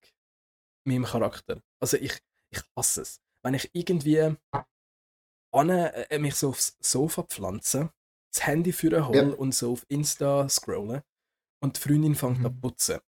[0.85, 1.61] meinem Charakter.
[1.81, 2.19] Also ich,
[2.51, 3.19] ich hasse es.
[3.43, 4.21] Wenn ich irgendwie
[5.51, 7.91] an, äh, mich so aufs Sofa pflanze,
[8.31, 9.33] das Handy für hole Ja.
[9.35, 11.03] und so auf Insta scrolle
[11.61, 12.45] und die Freundin fängt Mhm.
[12.45, 12.99] an putzen.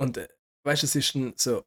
[0.00, 0.28] Und äh,
[0.64, 1.64] weißt du, es ist dann so,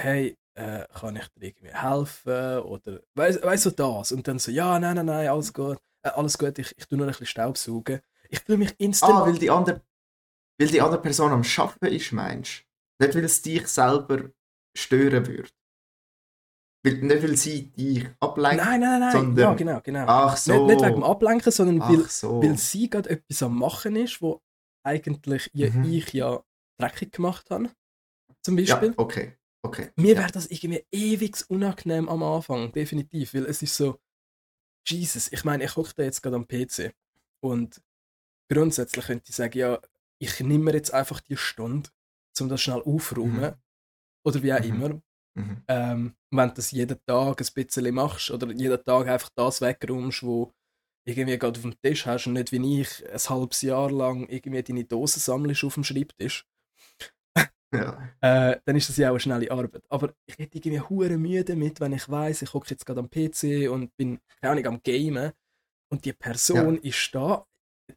[0.00, 2.58] hey, äh, kann ich dir irgendwie helfen?
[2.64, 4.12] Oder weißt du das?
[4.12, 6.96] Und dann so, ja, nein, nein, nein, alles gut, äh, alles gut, ich, ich tu
[6.96, 8.00] nur ein bisschen Staubsaugen.
[8.28, 9.12] Ich fühle mich instant.
[9.12, 9.82] Ah, weil die andere,
[10.58, 12.64] weil die andere Person am Schaffen ist, meinst
[12.98, 13.04] du?
[13.06, 14.30] Nicht, weil es dich selber
[14.76, 15.48] stören würde.
[16.84, 18.62] Weil, nicht, weil sie dich ablenkt.
[18.64, 19.12] nein, nein, nein, nein.
[19.12, 20.04] sondern- ja, genau, genau.
[20.06, 20.52] Ach so.
[20.66, 22.42] Nicht, nicht wegen dem Ablenken, sondern weil, so.
[22.42, 24.40] weil sie gerade etwas am Machen ist, wo
[24.84, 25.84] eigentlich ja, Mhm.
[25.84, 26.42] ich ja
[26.78, 27.70] dreckig gemacht habe.
[28.42, 28.94] Zum ja, Beispiel.
[28.98, 29.32] okay.
[29.64, 29.90] Okay.
[29.96, 30.20] Mir ja.
[30.20, 33.98] wäre das irgendwie ewig unangenehm am Anfang, definitiv, weil es ist so,
[34.86, 36.94] Jesus, ich meine, ich hocke da jetzt gerade am PC
[37.42, 37.82] und
[38.52, 39.80] grundsätzlich könnte ich sagen, ja,
[40.20, 41.90] ich nehme mir jetzt einfach die Stunde,
[42.40, 43.54] um das schnell aufzuräumen
[44.26, 44.64] oder wie auch Mhm.
[44.64, 45.02] immer.
[45.36, 45.64] Mhm.
[45.68, 50.22] Ähm, wenn du das jeden Tag ein bisschen machst oder jeden Tag einfach das wegräumst,
[50.22, 50.52] wo
[51.06, 54.62] irgendwie gerade auf dem Tisch hast und nicht wie ich ein halbes Jahr lang irgendwie
[54.62, 56.46] deine Dosen sammelst auf dem Schreibtisch,
[57.74, 58.08] Ja.
[58.52, 59.82] äh, dann ist das ja auch eine schnelle Arbeit.
[59.88, 63.10] Aber ich hätte irgendwie hure Mühe damit, wenn ich weiß, ich hocke jetzt gerade am
[63.10, 65.32] PC und bin, keine Ahnung, am Gamen
[65.90, 67.46] und die Person ist da.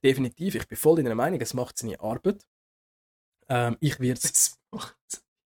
[0.04, 2.46] Definitiv, ich bin voll in der Meinung, es macht seine Arbeit.
[3.50, 4.98] Ähm, ich werde Das macht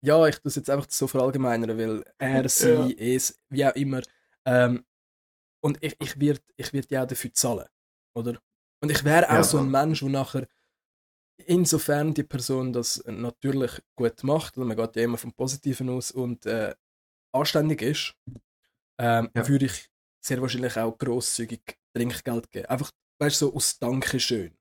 [0.05, 3.15] ja, ich tue es jetzt einfach so verallgemeinern, weil er, sie, Ja.
[3.15, 4.01] es, wie auch immer.
[4.45, 4.85] Ähm,
[5.63, 7.67] und ich, ich werde ich werd ja auch dafür zahlen,
[8.15, 8.39] oder?
[8.81, 9.71] Und ich wäre auch Ja, so ein.
[9.71, 10.47] Mensch, der nachher,
[11.45, 16.11] insofern die Person das natürlich gut macht, oder man geht ja immer vom Positiven aus
[16.11, 16.75] und äh,
[17.33, 18.15] anständig ist,
[18.99, 19.47] ähm, Ja.
[19.47, 19.89] würde ich
[20.25, 22.67] sehr wahrscheinlich auch grosszügig Trinkgeld geben.
[22.67, 24.57] Einfach, weißt du, so aus Dankeschön.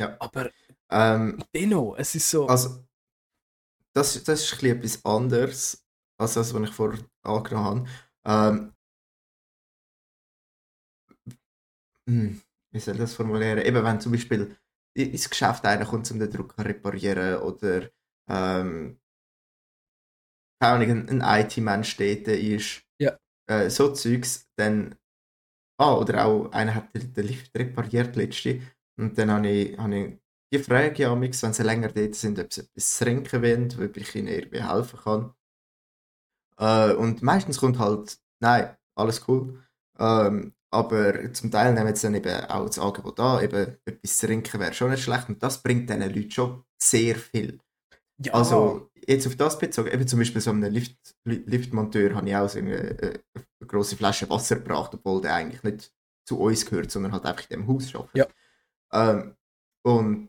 [0.00, 0.18] Ja.
[0.18, 0.50] Aber
[0.90, 2.48] Ähm, dennoch, es ist so.
[2.48, 2.84] also,
[3.94, 5.86] das, das ist ein bisschen etwas anderes,
[6.18, 7.88] als das, was ich vorher angenommen
[8.24, 8.56] habe.
[8.56, 8.74] Ähm,
[12.08, 12.40] hm,
[12.72, 13.58] wie soll ich das formulieren?
[13.58, 14.56] Eben, wenn zum Beispiel
[14.94, 17.90] ins Geschäft einer kommt, um den Drucker zu reparieren oder
[18.28, 18.98] ähm,
[20.60, 23.18] keine Ahnung, ein, ein IT-Mensch dort ist, Ja.
[23.48, 24.96] äh, so Zeugs, dann
[25.78, 28.62] ah, oder auch einer hat den, den Lift repariert letzte
[28.98, 30.18] und dann habe ich, habe ich
[30.52, 33.96] die Frage an mich, wenn sie länger dort sind, ob sie etwas trinken wollen, ob
[33.96, 35.34] ich ihnen irgendwie helfen kann.
[36.58, 39.62] Äh, und meistens kommt halt, nein, alles cool.
[39.98, 44.26] Ähm, aber zum Teil nehmen sie dann eben auch das Angebot an, eben etwas zu
[44.26, 47.58] trinken wäre schon nicht schlecht und das bringt diesen Leuten schon sehr viel.
[48.18, 52.28] ja, Also, jetzt auf das bezogen, eben zum Beispiel so einem Lift, Li- Liftmonteur habe
[52.28, 55.92] ich auch so eine, äh, eine große Flasche Wasser gebracht, obwohl der eigentlich nicht
[56.26, 58.30] zu uns gehört, sondern halt einfach in dem Haus arbeitet.
[58.92, 59.10] Ja.
[59.10, 59.36] Ähm,
[59.84, 60.28] und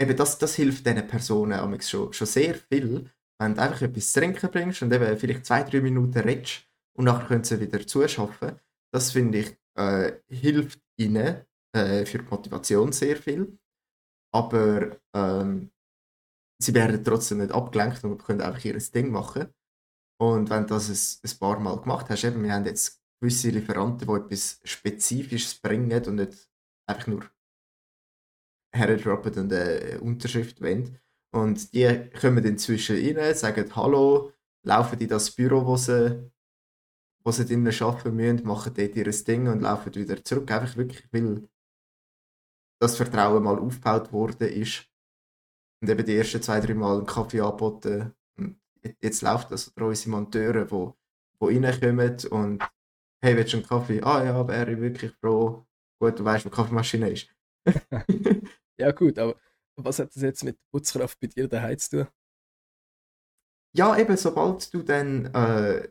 [0.00, 4.20] eben das, das hilft diesen Personen schon, schon sehr viel, wenn du einfach etwas zu
[4.20, 6.64] trinken bringst und eben vielleicht zwei, drei Minuten redest
[6.96, 8.58] und nachher können sie wieder zuschaffen.
[8.92, 13.58] Das finde ich, äh, hilft ihnen äh, für die Motivation sehr viel.
[14.34, 15.70] Aber ähm,
[16.60, 19.52] sie werden trotzdem nicht abgelenkt und können einfach ihr Ding machen.
[20.20, 23.50] Und wenn du das ein, ein paar Mal gemacht hast, eben, wir haben jetzt gewisse
[23.50, 26.48] Lieferanten, die etwas Spezifisches bringen und nicht
[26.88, 27.30] einfach nur
[28.74, 30.98] herdroppen und eine Unterschrift wollen.
[31.34, 34.32] Und die kommen inzwischen rein, sagen Hallo,
[34.66, 36.30] laufen in das Büro, wo sie,
[37.24, 40.50] wo sie drinnen arbeiten müssen, machen dort ihr Ding und laufen wieder zurück.
[40.50, 41.48] Einfach wirklich, weil
[42.80, 44.88] das Vertrauen mal aufgebaut worden ist.
[45.80, 48.14] Und eben die ersten zwei, drei Mal einen Kaffee angeboten.
[48.36, 48.60] Und
[49.00, 50.92] jetzt läuft das oder unsere Monteure, die,
[51.40, 52.62] die reinkommen und
[53.22, 54.02] hey, willst du einen Kaffee?
[54.02, 55.64] Ah ja, wäre ich wirklich froh.
[56.00, 57.28] Gut, du weißt, wo die Kaffeemaschine ist.
[58.78, 59.36] ja, gut, aber
[59.76, 62.08] was hat das jetzt mit Putzkraft bei dir daheim zu tun?
[63.74, 65.88] Ja, eben, sobald du dann äh,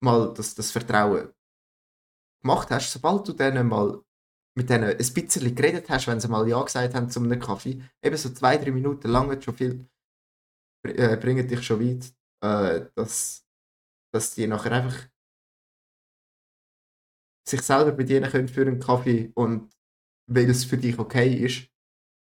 [0.00, 1.32] mal das, das Vertrauen
[2.42, 4.02] gemacht hast, sobald du dann mal
[4.56, 7.80] mit denen ein bisschen geredet hast, wenn sie mal Ja gesagt haben zu einem Kaffee,
[8.02, 9.86] eben so zwei, drei Minuten lang schon viel,
[10.84, 13.44] äh, bringen dich schon weit, äh, dass,
[14.12, 15.08] dass die nachher einfach
[17.48, 19.70] sich selber bedienen können für einen Kaffee und
[20.30, 21.68] weil es für dich okay ist,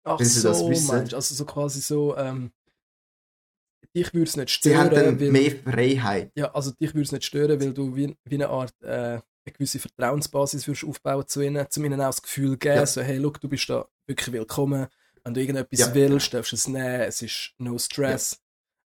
[0.04, 0.88] Ach wenn sie so, das wissen.
[0.88, 2.52] meinst du, also so quasi so, ähm,
[3.96, 6.32] dich würde es nicht Sie haben stören, dann weil, mehr Freiheit.
[6.36, 9.54] ja, also dich würde es nicht stören, weil du wie, wie eine Art, äh, eine
[9.54, 12.86] gewisse Vertrauensbasis würdest aufbauen zu ihnen, zu ihnen auch das Gefühl geben, Ja.
[12.86, 14.88] so, hey, look, du bist da wirklich willkommen,
[15.24, 15.94] wenn du irgendetwas Ja.
[15.94, 18.40] willst, darfst du es nehmen, es ist no stress.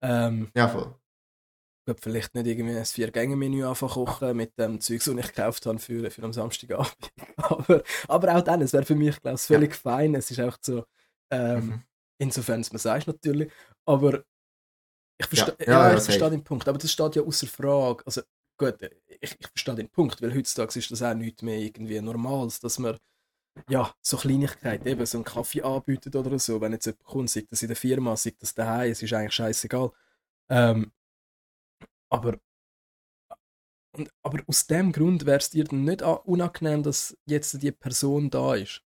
[0.03, 0.95] Ähm, Ja, voll.
[1.89, 5.79] ich vielleicht nicht irgendwie ein Vier-Gänge-Menü anfangen kochen mit dem Zeug, das ich gekauft habe
[5.79, 6.95] für, für am Samstagabend.
[7.39, 10.15] aber, aber auch dann, es wäre für mich, glaube ich, völlig fein.
[10.15, 10.85] Es ist einfach so,
[11.31, 11.83] ähm, Mhm.
[12.19, 13.51] insofern es mir sagst natürlich,
[13.85, 14.23] aber
[15.23, 18.05] ich verstehe Ja, ja, ja, ich verstehe den Punkt, aber das steht ja außer Frage.
[18.07, 18.23] Also
[18.59, 18.77] gut,
[19.21, 22.79] ich, ich verstehe den Punkt, weil heutzutage ist das auch nicht mehr irgendwie Normales, dass
[22.79, 22.99] man
[23.69, 27.53] ja, so Kleinigkeiten, eben so einen Kaffee anbietet oder so, wenn jetzt jemand kommt, sagt
[27.53, 29.93] das in der Firma, sagt das daheim, es ist eigentlich scheißegal.
[30.49, 30.93] Ähm,
[32.11, 32.39] aber,
[33.97, 38.31] und, aber aus dem Grund wäre es dir dann nicht unangenehm, dass jetzt die Person
[38.31, 38.83] da ist.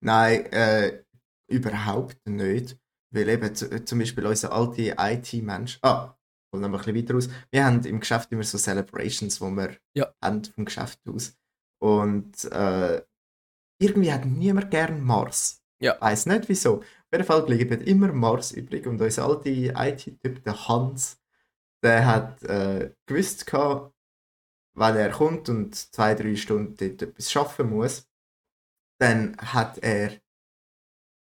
[0.00, 1.04] Nein, äh,
[1.48, 2.78] überhaupt nicht.
[3.12, 5.78] Weil eben zu, zum Beispiel unser alte IT-Mensch.
[5.82, 6.14] Ah,
[6.54, 7.28] holen wir ein bisschen weiter aus.
[7.50, 10.12] Wir haben im Geschäft immer so Celebrations, wo wir Ja.
[10.22, 11.36] haben vom Geschäft aus.
[11.80, 13.02] Und äh,
[13.80, 15.62] irgendwie hat niemand gern Mars.
[15.80, 16.00] Ja.
[16.00, 16.78] Weiß nicht wieso.
[16.80, 18.86] Auf jeden Fall bleibt immer Mars übrig.
[18.86, 21.20] Und unser alte IT-Typ, der Hans,
[21.82, 23.92] der hat äh, gewusst, gehabt,
[24.74, 28.08] wenn er kommt und zwei, drei Stunden dort etwas schaffen muss,
[29.00, 30.21] dann hat er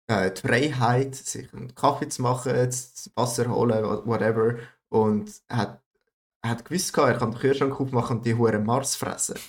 [0.09, 4.57] äh, die Freiheit, sich einen Kaffee zu machen, das Wasser holen, wha- whatever.
[4.89, 5.83] Und hat,
[6.45, 9.39] hat gewusst, er kann den Kühlschrank aufmachen und die Huren Mars fressen.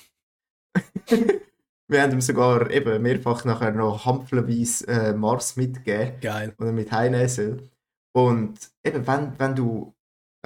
[1.88, 6.54] Wir haben ihm sogar eben mehrfach nachher noch hampflenweise äh, Mars mitgegeben Geil.
[6.58, 7.68] oder mit heimnehmen soll.
[8.14, 9.94] Und eben, wenn, wenn du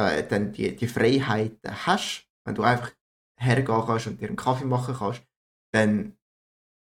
[0.01, 2.93] äh, dann die, die Freiheiten hast, wenn du einfach
[3.39, 5.23] hergehen kannst und dir einen Kaffee machen kannst,
[5.73, 6.17] dann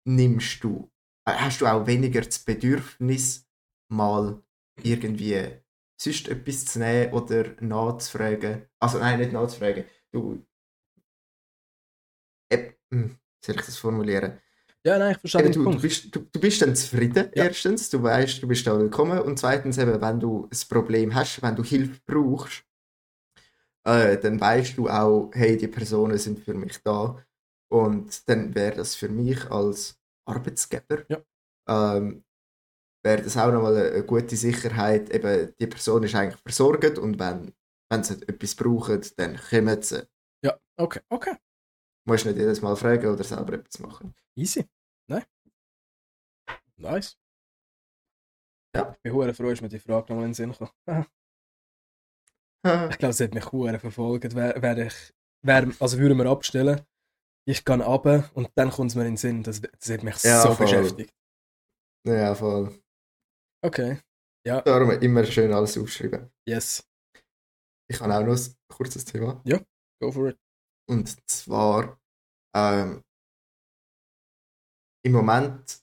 [0.07, 0.91] nimmst du,
[1.35, 3.47] hast du auch weniger das Bedürfnis,
[3.89, 4.43] mal
[4.83, 5.49] irgendwie
[6.01, 8.67] sonst etwas zu nehmen oder nachzufragen.
[8.79, 9.85] Also nein, nicht nachzufragen.
[10.13, 10.45] Du.
[12.49, 14.39] Äh, soll ich das formulieren?
[14.85, 15.83] Ja, nein, ich verstehe Eben, du, du, Punkt.
[15.83, 17.45] bist, du, du bist dann zufrieden, Ja.
[17.45, 17.91] erstens.
[17.91, 19.19] Du weißt, du bist da willkommen.
[19.21, 22.65] Und zweitens, eben, wenn du ein Problem hast, wenn du Hilfe brauchst,
[23.85, 27.23] äh, dann weißt du auch, hey, die Personen sind für mich da.
[27.71, 30.00] Und dann wäre das für mich als
[30.31, 31.23] Arbeitsgeber, Ja.
[31.69, 32.25] ähm,
[33.05, 35.11] wäre das auch nochmal eine, eine gute Sicherheit.
[35.11, 37.55] Eben, die Person ist eigentlich versorgt und wenn,
[37.91, 40.07] wenn sie etwas brauchen, dann kommen sie.
[40.45, 41.35] Ja, okay, okay.
[42.07, 44.15] Du musst nicht jedes Mal fragen oder selber etwas machen.
[44.37, 44.65] Easy.
[45.09, 45.25] Nein.
[46.79, 47.17] Nice.
[48.75, 48.93] Ja.
[48.93, 50.71] Ich bin hure froh, ist mir die Frage nochmal in den Sinn gekommen.
[52.91, 54.35] Ich glaube, es hat mich hure verfolgt.
[54.35, 54.95] Wär, wär ich,
[55.43, 56.83] wär, also würden wir abstellen,
[57.51, 59.43] ich gehe runter und dann kommt es mir in den Sinn.
[59.43, 60.67] Das, das hat mich Ja, so voll.
[60.67, 61.13] beschäftigt.
[62.07, 62.81] ja, voll.
[63.65, 63.99] Okay.
[64.47, 66.31] Ja, Darum immer schön alles aufschreiben.
[66.49, 66.87] yes.
[67.91, 69.43] Ich habe auch noch ein kurzes Thema.
[70.01, 70.39] Go for it.
[70.89, 72.01] Und zwar,
[72.57, 73.03] ähm,
[75.05, 75.83] im Moment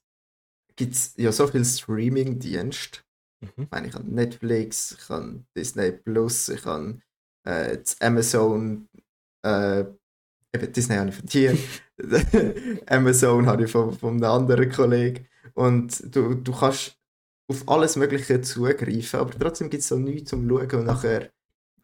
[0.76, 3.02] gibt es ja so viele Streaming-Dienste.
[3.42, 3.64] Mhm.
[3.64, 7.00] Ich meine, ich habe Netflix, ich habe Disney Plus, ich habe
[7.46, 8.88] äh, das Amazon
[9.46, 9.86] äh,
[10.54, 11.58] eben Disney habe ich von dir,
[12.88, 15.28] Amazon habe ich von, von einem anderen Kollegen.
[15.54, 16.98] Und du, du kannst
[17.48, 21.30] auf alles Mögliche zugreifen, aber trotzdem gibt es so nichts zum Schauen und nachher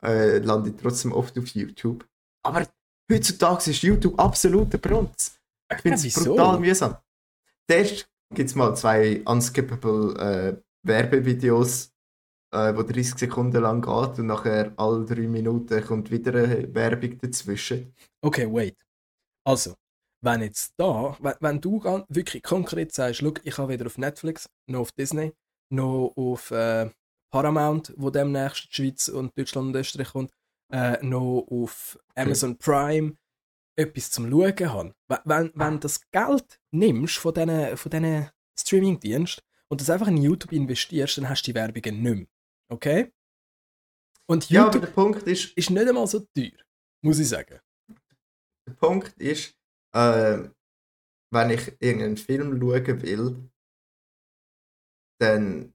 [0.04, 2.06] äh, lande ich trotzdem oft auf YouTube.
[2.44, 2.68] Aber
[3.12, 5.40] heutzutage ist YouTube absolut der Brunz.
[5.72, 6.36] Ich finde es wieso?
[6.36, 6.98] brutal mühsam.
[7.70, 11.93] Zuerst gibt es mal zwei unskippable äh, Werbevideos,
[12.54, 17.18] äh, wo 30 Sekunden lang geht und nachher alle drei Minuten kommt wieder eine Werbung
[17.18, 17.94] dazwischen.
[18.22, 18.78] Okay, wait.
[19.44, 19.76] Also,
[20.22, 24.48] wenn jetzt da, wenn, wenn du wirklich konkret sagst, schau, ich habe weder auf Netflix,
[24.68, 25.34] noch auf Disney,
[25.70, 26.90] noch auf äh,
[27.32, 30.32] Paramount, wo demnächst die Schweiz und Deutschland und Österreich kommt,
[30.72, 33.18] äh, noch auf Amazon Prime
[33.76, 34.94] etwas zum Schauen habe.
[35.26, 41.18] Wenn, wenn, das Geld nimmst von diesen von Streaming-Diensten und das einfach in YouTube investierst,
[41.18, 42.28] dann hast du die Werbungen nicht mehr.
[42.74, 43.14] Okay?
[44.30, 46.52] Und Ja, aber YouTube der Punkt ist, ist nicht einmal so teuer,
[47.04, 47.60] muss ich sagen.
[48.68, 49.56] der Punkt ist
[49.96, 50.50] äh,
[51.34, 53.50] wenn ich irgendeinen Film schauen will,
[55.20, 55.74] dann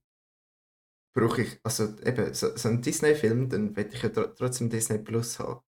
[1.17, 4.99] brauche ich, also eben, so, so einen Disney-Film, dann will ich ja tr trotzdem Disney
[4.99, 5.61] Plus haben.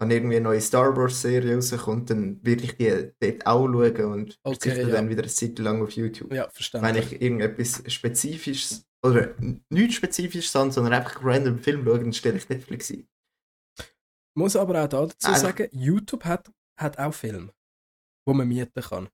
[0.00, 4.40] Wenn irgendwie eine neue Star Wars-Serie rauskommt, dann würde ich die dort auch schauen und
[4.42, 4.88] Okay, verzichte ja.
[4.88, 6.32] dann wieder eine Zeit lang auf YouTube.
[6.32, 7.12] Ja, Wenn verständlich.
[7.12, 9.34] ich irgendetwas Spezifisches, oder
[9.68, 13.06] nichts Spezifisches habe, sondern einfach random Film schaue, dann stelle ich Netflix ein.
[14.36, 16.50] muss aber auch da dazu Einfach- sagen, YouTube hat,
[16.80, 17.52] hat auch Filme,
[18.26, 19.08] wo man mieten kann.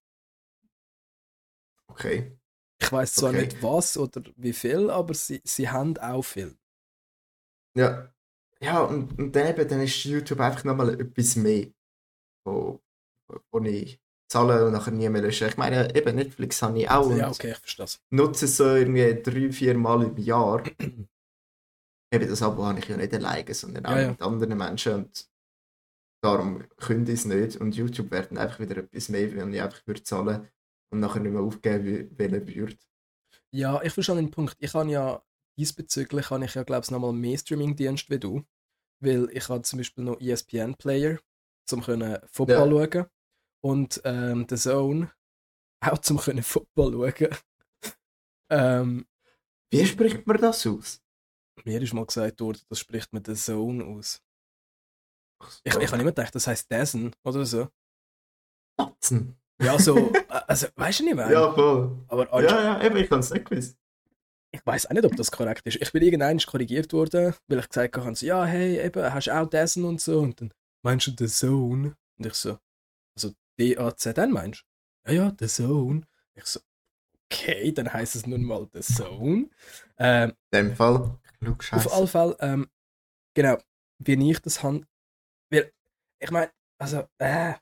[1.89, 2.39] Okay.
[2.81, 3.43] Ich weiß zwar Okay.
[3.43, 6.57] nicht was oder wie viel, aber sie, sie haben auch Filme.
[7.77, 8.13] Ja.
[8.63, 11.73] Ja, und, und dann, eben, dann ist YouTube einfach nochmal etwas mehr,
[12.47, 12.81] wo,
[13.51, 13.99] wo ich
[14.31, 15.49] zahle und nachher nie mehr lösche.
[15.49, 18.01] Ich meine, eben Netflix habe ich auch ja, okay, ich verstehe das.
[18.11, 20.63] nutze es so irgendwie drei, vier Mal im Jahr.
[22.13, 24.09] eben das Abo habe ich ja nicht alleine, sondern auch Ja, ja.
[24.11, 25.29] mit anderen Menschen und
[26.23, 29.87] darum künde ich es nicht und YouTube werden einfach wieder etwas mehr, wenn ich einfach
[29.87, 30.49] würde zahlen
[30.93, 32.77] und nachher nicht mehr aufgeben wollen würde.
[33.53, 34.57] Ja, ich verstehe den Punkt.
[34.59, 35.23] Ich habe ja
[35.59, 38.43] diesbezüglich habe ich ja, glaube ich, nochmal mehr Streaming-Dienst wie du.
[39.03, 41.19] Weil ich habe zum Beispiel noch ESPN-Player,
[41.67, 43.07] zum können Football schauen.
[43.63, 45.11] Und ähm, The Zone,
[45.85, 47.37] auch zum können Football schauen.
[48.51, 49.07] ähm,
[49.73, 51.01] Wie spricht man das aus?
[51.65, 54.23] mir ist mal gesagt worden, das spricht man The Zone aus.
[55.63, 57.69] Ich, ich habe immer gedacht, das heißt Dessen oder so.
[58.79, 59.37] Tatzen.
[59.63, 61.31] Ja, so, also, weißt du nicht, wer?
[61.31, 62.03] Ja, voll.
[62.09, 63.77] Aber Ja, anscheinend- ja, eben, ich habe es nicht gewusst.
[64.55, 65.77] ich weiß auch nicht, ob das korrekt ist.
[65.77, 69.39] Ich bin irgendwann korrigiert worden, weil ich gesagt habe, so, ja, hey, eben, hast du
[69.39, 70.21] auch Dessen und so.
[70.21, 70.53] Und dann
[70.83, 71.95] meinst du The Zone?
[72.19, 72.59] Und ich so,
[73.17, 74.65] also D-A-Z-N meinst
[75.07, 75.13] du?
[75.13, 76.07] Ja, ja, The Zone.
[76.35, 76.61] Ich so,
[77.27, 79.51] okay, dann heißt es nun mal The Zone.
[79.99, 82.71] Ähm, In dem Fall, klug auf alle Fälle, ähm,
[83.35, 83.59] genau,
[83.99, 84.87] wie ich das habe.
[85.53, 85.73] Weil,
[86.21, 87.55] ich meine, also, äh,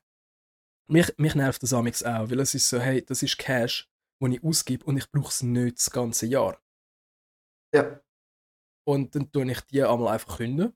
[0.87, 3.89] mich, mich nervt das amix auch, weil es ist so, hey, das ist Cash,
[4.21, 6.59] den ich ausgebe und ich brauche es nicht das ganze Jahr.
[7.73, 8.01] Ja,
[8.87, 10.75] Und dann tue ich die einmal einfach künden.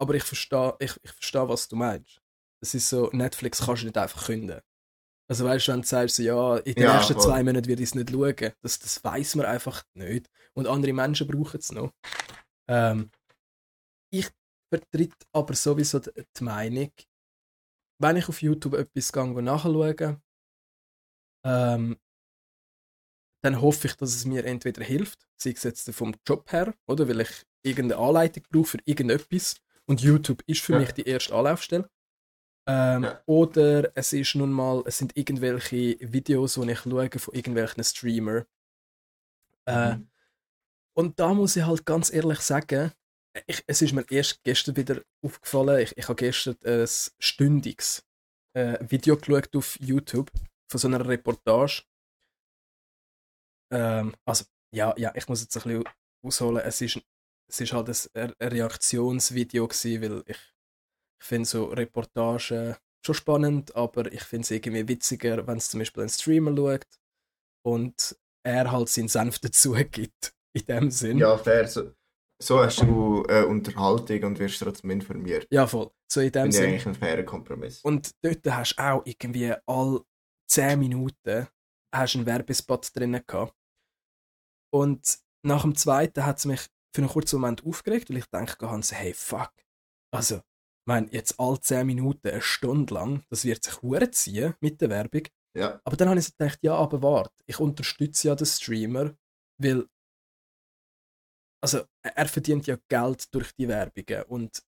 [0.00, 2.20] Aber ich verstehe, ich, ich verstehe, was du meinst.
[2.64, 4.58] Es ist so, Netflix kannst du nicht einfach künden.
[5.28, 7.22] Also weißt du, wenn du sagst, so, ja, in den Ja, nächsten voll.
[7.26, 10.30] zwei Monaten werde ich es nicht schauen, das, das weiß man einfach nicht.
[10.54, 11.92] Und andere Menschen brauchen es noch.
[12.68, 13.10] Ähm,
[14.10, 14.30] ich
[14.72, 16.90] vertritt aber sowieso die, die Meinung,
[18.00, 20.20] wenn ich auf YouTube etwas gehe, nachschaue,
[21.44, 21.96] ähm,
[23.42, 27.06] dann hoffe ich, dass es mir entweder hilft, sei es jetzt vom Job her, oder
[27.08, 29.56] weil ich irgendeine Anleitung brauche für irgendetwas
[29.86, 30.78] und YouTube ist für Ja.
[30.78, 31.90] mich die erste Anlaufstelle.
[32.66, 33.22] Ähm, Ja.
[33.26, 38.46] Oder es ist nun mal, es sind irgendwelche Videos, die ich schaue von irgendwelchen Streamer.
[39.66, 40.08] Äh, Mhm.
[40.96, 42.92] und da muss ich halt ganz ehrlich sagen,
[43.46, 46.86] ich, es ist mir erst gestern wieder aufgefallen, ich, ich habe gestern ein
[47.18, 48.04] stündiges
[48.56, 50.30] äh, Video geschaut auf YouTube
[50.70, 51.82] von so einer Reportage.
[53.72, 55.84] Ähm, also, ja, ja, ich muss jetzt ein bisschen
[56.24, 56.62] ausholen.
[56.64, 57.00] Es ist,
[57.48, 60.53] es ist halt ein, ein Reaktionsvideo gewesen, weil ich,
[61.20, 65.80] ich finde so Reportagen schon spannend, aber ich finde es irgendwie witziger, wenn es zum
[65.80, 66.86] Beispiel ein Streamer schaut
[67.64, 70.34] und er halt seinen Senf dazu gibt.
[70.56, 71.18] In dem Sinn.
[71.18, 71.66] ja, fair.
[71.66, 71.92] So,
[72.40, 75.48] so hast du äh, Unterhaltung und wirst trotzdem informiert.
[75.50, 75.90] Ja, voll.
[76.08, 76.66] So in dem ich Sinn.
[76.66, 77.80] eigentlich ein fairer Kompromiss.
[77.80, 80.04] Und dort hast du auch irgendwie alle
[80.48, 81.48] 10 Minuten
[81.92, 83.54] hast einen Werbespot drin gehabt.
[84.72, 86.60] Und nach dem zweiten hat es mich
[86.94, 89.52] für einen kurzen Moment aufgeregt, weil ich dachte, Hans, hey, fuck.
[90.12, 90.40] Also,
[90.84, 93.82] ich meine, jetzt alle 10 Minuten, eine Stunde lang, das wird sich
[94.12, 95.22] ziehen mit der Werbung.
[95.56, 99.14] Ja, Aber dann habe ich so gedacht, ja, aber warte, ich unterstütze ja den Streamer,
[99.58, 99.86] weil
[101.62, 104.62] also er verdient ja Geld durch die Werbungen und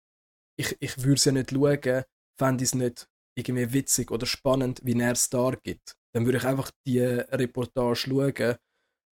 [0.58, 2.04] ich, ich würde es ja nicht schauen,
[2.38, 6.44] fände ich es nicht irgendwie witzig oder spannend, wie er es dargibt, dann würde ich
[6.44, 8.56] einfach die Reportage schauen,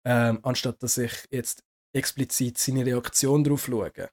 [0.05, 1.63] ähm, anstatt dass ich jetzt
[1.95, 4.09] explizit seine Reaktion darauf schaue.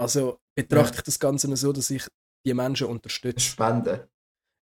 [0.00, 0.98] Also betrachte Ja.
[0.98, 2.06] ich das Ganze so, dass ich
[2.48, 3.40] die Menschen unterstütze.
[3.40, 4.08] Spenden.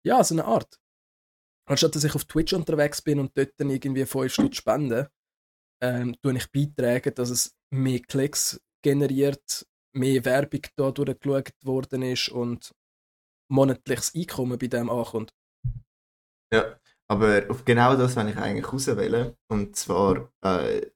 [0.04, 0.78] Ja, so eine Art.
[1.68, 5.10] Anstatt dass ich auf Twitch unterwegs bin und dort dann irgendwie 5 Stunden spende,
[5.82, 12.28] ähm, tue ich beitragen, dass es mehr Klicks generiert, mehr Werbung da durchgeschaut worden ist
[12.28, 12.72] und
[13.50, 15.32] monatliches Einkommen bei dem ankommt.
[16.52, 16.78] Ja,
[17.08, 19.34] aber auf genau das will ich eigentlich auswählen.
[19.48, 20.90] Und zwar, äh,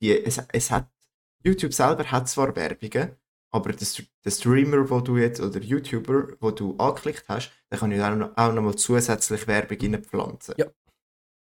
[0.00, 0.88] die, es, es hat,
[1.44, 3.16] YouTube selber hat zwar Werbungen,
[3.56, 7.78] aber der, St- der Streamer, wo du jetzt, oder YouTuber, wo du angeklickt hast, der
[7.78, 10.54] kann ja auch noch, auch zusätzlich Werbung reinpflanzen.
[10.58, 10.66] Ja.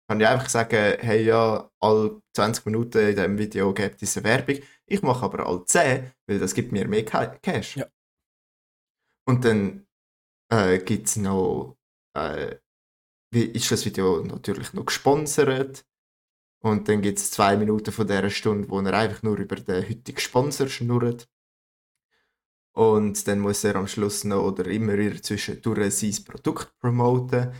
[0.08, 4.24] Kann ich einfach sagen, hey ja, alle 20 Minuten in diesem Video gibt es eine
[4.24, 4.56] Werbung.
[4.86, 7.76] Ich mache aber alle 10, weil das gibt mir mehr Ca- Cash.
[7.78, 7.86] Ja.
[9.26, 9.86] Und dann
[10.52, 11.78] äh, gibt es noch,
[12.16, 12.56] äh,
[13.32, 15.86] wie ist das Video natürlich noch gesponsert.
[16.62, 19.86] Und dann gibt es zwei Minuten von dieser Stunde, wo er einfach nur über den
[19.88, 21.28] heutigen Sponsor schnurrt.
[22.76, 27.52] Und dann muss er am Schluss noch oder immer wieder zwischendurch sein Produkt promoten.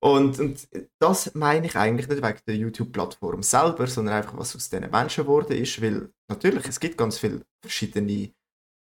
[0.00, 0.68] Und, und
[1.00, 5.24] das meine ich eigentlich nicht wegen der YouTube-Plattform selber, sondern einfach, was aus diesen Menschen
[5.24, 5.82] geworden ist.
[5.82, 8.32] Weil natürlich, es gibt ganz viele verschiedene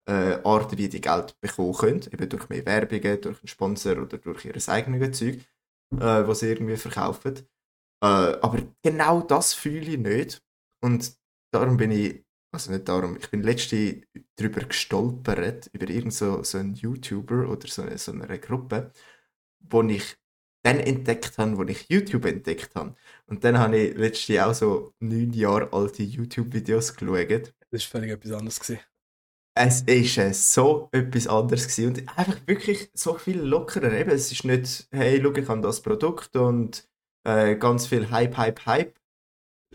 [0.09, 2.01] äh, Arten, wie die Geld bekommen können.
[2.11, 5.35] Eben durch mehr Werbungen, durch einen Sponsor oder durch ihr eigenes Zeug,
[5.91, 7.35] äh, was sie irgendwie verkaufen.
[8.03, 8.07] Äh,
[8.41, 10.43] aber genau das fühle ich nicht.
[10.81, 11.15] Und
[11.51, 14.01] darum bin ich, also nicht darum, ich bin letzte
[14.35, 18.91] drüber gestolpert, über irgend so, so einen YouTuber oder so eine, so eine Gruppe,
[19.59, 20.17] wo ich
[20.63, 22.95] dann entdeckt habe, wo ich YouTube entdeckt habe.
[23.25, 27.53] Und dann habe ich letztens auch so neun Jahre alte YouTube-Videos geschaut.
[27.71, 28.59] Das war völlig etwas anderes.
[28.59, 28.79] Gewesen.
[29.55, 31.87] Es ist äh, so etwas anderes gewesen.
[31.87, 33.91] und einfach wirklich so viel lockerer.
[33.93, 36.87] Eben, es ist nicht, hey, schau, ich habe das Produkt und
[37.23, 38.99] äh, ganz viel Hype, Hype, Hype,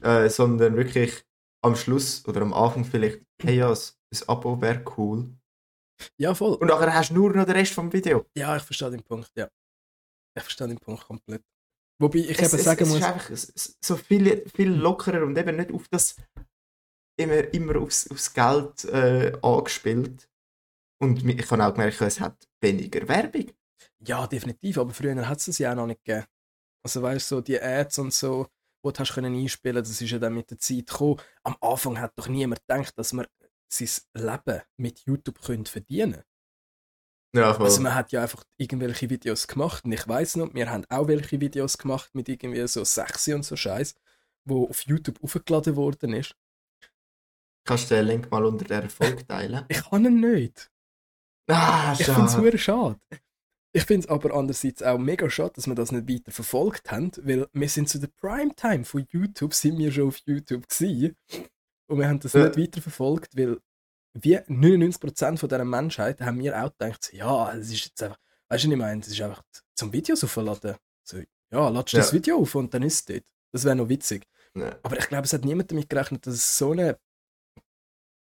[0.03, 1.25] äh, sondern wirklich
[1.63, 5.35] am Schluss oder am Anfang vielleicht, hey, ja, das, das Abo wäre cool.
[6.19, 6.55] Ja, voll.
[6.55, 8.25] Und nachher hast du nur noch den Rest vom Video.
[8.37, 9.49] Ja, ich verstehe den Punkt, ja.
[10.37, 11.43] Ich verstehe den Punkt komplett.
[12.01, 15.25] Wobei ich es, eben es, sagen es muss, ist einfach s- so viel, viel lockerer
[15.27, 16.15] und eben nicht auf das
[17.19, 20.29] immer, immer aufs, aufs Geld äh, angespielt.
[21.03, 23.51] Und ich habe auch gemerkt, es hat weniger Werbung.
[24.07, 26.27] ja, definitiv, aber früher hat es das ja auch noch nicht gegeben.
[26.85, 28.47] Also weißt du, so die Ads und so,
[28.85, 31.21] die du hast können einspielen, das ist ja dann mit der Zeit gekommen.
[31.43, 33.27] Am Anfang hat doch niemand gedacht, dass man
[33.69, 36.23] sein Leben mit YouTube könnte verdienen
[37.35, 37.67] Ja, voll.
[37.67, 41.09] Also man hat ja einfach irgendwelche Videos gemacht und ich weiß noch, wir haben auch
[41.09, 43.95] welche Videos gemacht mit irgendwie so sexy und so Scheiß,
[44.45, 46.35] wo auf YouTube aufgeladen worden ist.
[47.65, 49.67] Kannst du den Link mal unter der Folge teilen?
[49.69, 50.71] Ich kann ihn nicht.
[51.51, 52.99] Ah, Ich finde es schade.
[53.73, 57.11] Ich finde es aber andererseits auch mega schade, dass wir das nicht weiter verfolgt haben,
[57.23, 61.17] weil wir sind zu der Primetime von YouTube, sind wir schon auf YouTube gewesen
[61.87, 62.47] und wir haben das Ja.
[62.47, 63.59] nicht weiter verfolgt, weil
[64.15, 68.65] wie 99% von dieser Menschheit haben wir auch gedacht, ja, es ist jetzt einfach, weißt
[68.65, 69.43] du, was ich meine, es ist einfach
[69.75, 70.77] zum Videos aufladen.
[71.05, 71.19] So,
[71.53, 72.15] ja, ladst du das Ja.
[72.15, 73.25] Video auf und dann ist es dort.
[73.53, 74.27] Das wäre noch witzig.
[74.55, 74.77] Ja.
[74.83, 76.99] Aber ich glaube, es hat niemand damit gerechnet, dass es so eine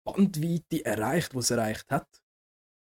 [0.03, 2.07] Bandweite erreicht, was es erreicht hat.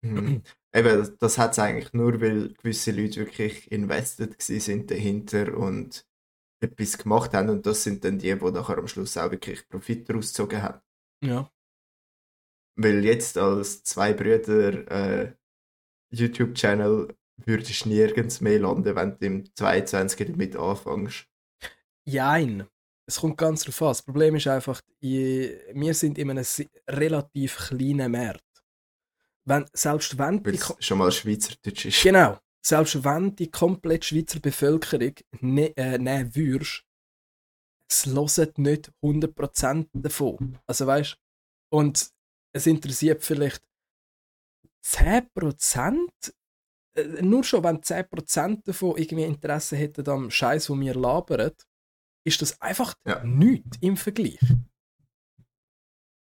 [0.02, 0.41] Mhm.
[0.74, 6.06] Eben, das, das hat es eigentlich nur, weil gewisse Leute wirklich invested sind dahinter und
[6.62, 7.49] etwas gemacht haben.
[7.49, 10.82] Und das sind dann die, die nachher am Schluss auch wirklich Profit daraus gezogen haben.
[11.24, 11.52] Ja.
[12.78, 15.34] Weil jetzt als zwei Brüder äh,
[16.12, 17.14] YouTube-Channel
[17.45, 21.28] würdest du nirgends mehr landen, wenn du im 22 damit anfängst.
[22.06, 22.68] Jein.
[23.08, 23.88] Es kommt ganz drauf an.
[23.89, 26.45] Das Problem ist einfach, wir sind in einem
[26.88, 28.51] relativ kleinen Markt.
[29.46, 32.04] Wenn, selbst wenn Weil es schon mal Schweizerdeutsch ist.
[32.04, 36.84] genau, selbst wenn die komplett Schweizer Bevölkerung ne, äh, nehmen würdest,
[37.89, 40.58] es hören nicht 100% davon.
[40.68, 41.18] Also weißt
[41.74, 42.12] und
[42.54, 43.64] es interessiert vielleicht
[44.84, 46.34] 10%,
[46.96, 51.52] äh, nur schon, wenn 10% davon irgendwie Interesse hätten am Scheiß, wo wir labern,
[52.26, 53.24] ist das einfach Ja.
[53.24, 54.39] nichts im Vergleich.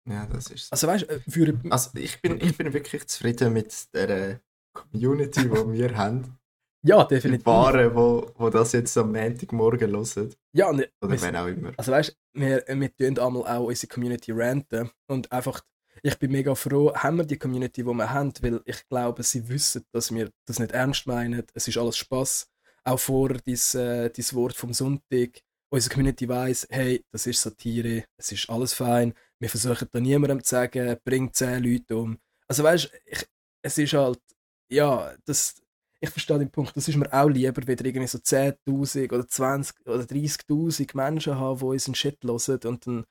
[0.10, 0.72] Ja, das ist so.
[0.72, 4.42] Also weißt du, für Also ich bin, ich bin wirklich zufrieden mit der
[4.74, 6.38] Community, die wir haben.
[6.84, 7.46] ja, Die definitiv.
[7.46, 10.34] Paare, wo, wo das jetzt am Montagmorgen hören.
[10.54, 11.72] Ja, und Oder wenn auch immer.
[11.78, 15.62] Also weißt wir, wir tun einmal auch unsere Community ranten und einfach,
[16.02, 19.48] ich bin mega froh, haben wir die Community, die wir haben, weil ich glaube, sie
[19.48, 21.44] wissen, dass wir das nicht ernst meinen.
[21.54, 22.50] Es ist alles Spaß.
[22.84, 25.40] Auch vorher dieses, äh, dieses Wort vom Sonntag.
[25.70, 29.14] Unsere Community weiß, hey, das ist Satire, es ist alles fein.
[29.44, 32.18] Wir versuchen da niemandem zu sagen, bringt zehn Leute um.
[32.48, 33.28] Also weißt ich,
[33.62, 34.22] es ist halt,
[34.70, 35.62] ja, das,
[36.00, 39.86] ich verstehe den Punkt, das ist mir auch lieber, wieder irgendwie so 10.000 oder 20
[39.86, 43.04] oder 30.000 Menschen haben, die unseren Shit hören und dann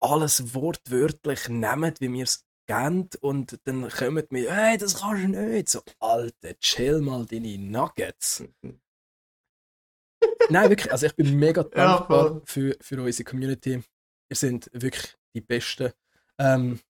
[0.00, 5.28] alles wortwörtlich nehmen, wie wir es geben und dann kommen wir, hey, das kannst du
[5.28, 5.68] nicht.
[5.68, 8.42] So, Alter, chill mal deine Nuggets.
[10.48, 13.82] Nein, wirklich, also ich bin mega dankbar ja, für, für unsere Community.
[14.30, 15.92] Ihr sind wirklich die Besten.
[16.38, 16.80] Ähm,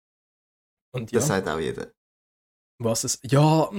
[0.92, 1.18] und ja.
[1.18, 1.92] Das sagt auch jeder.
[2.78, 3.70] Was es, ja,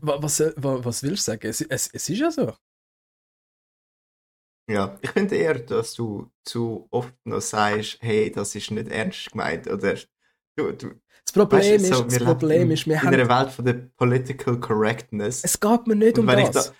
[0.00, 1.46] was, was, was willst du sagen?
[1.46, 2.56] Es, es, es ist ja so.
[4.68, 9.30] Ja, ich finde eher, dass du zu oft noch sagst, hey, das ist nicht ernst
[9.30, 9.68] gemeint.
[9.68, 9.94] Oder
[10.56, 13.14] du, du, das Problem, weißt, so, ist, das Problem ist, wir in haben...
[13.14, 15.44] In einer Welt von der Political Correctness.
[15.44, 16.50] Es geht mir nicht um das.
[16.50, 16.74] Da...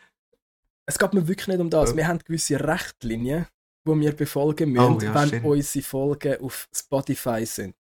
[0.87, 1.91] Es geht mir wirklich nicht um das.
[1.91, 1.97] Ja.
[1.97, 3.47] Wir haben gewisse Rechtlinien,
[3.87, 5.47] die wir befolgen müssen, oh, ja, wenn stimmt.
[5.47, 7.77] unsere Folgen auf Spotify sind.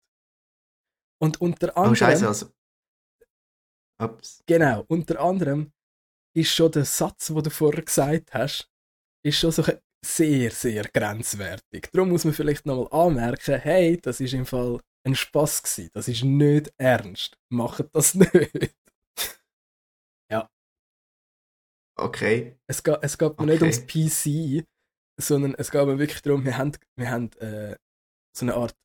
[1.20, 1.92] Und unter anderem...
[1.92, 2.46] Oh, scheiße, also...
[3.98, 4.42] Ups.
[4.46, 5.72] Genau, unter anderem
[6.36, 8.70] ist schon der Satz, den du vorher gesagt hast,
[9.24, 9.64] ist schon so
[10.04, 11.88] sehr, sehr grenzwertig.
[11.92, 15.90] Darum muss man vielleicht nochmal anmerken, hey, das ist im Fall ein Spaß gewesen.
[15.94, 17.38] Das ist nicht ernst.
[17.48, 18.76] Macht das nicht.
[20.30, 20.50] ja.
[21.98, 22.58] Okay.
[22.66, 23.52] Es geht, es geht mir okay.
[23.52, 24.66] nicht ums PC,
[25.16, 27.76] sondern es geht mir wirklich darum, wir haben, wir haben äh,
[28.36, 28.76] so eine Art,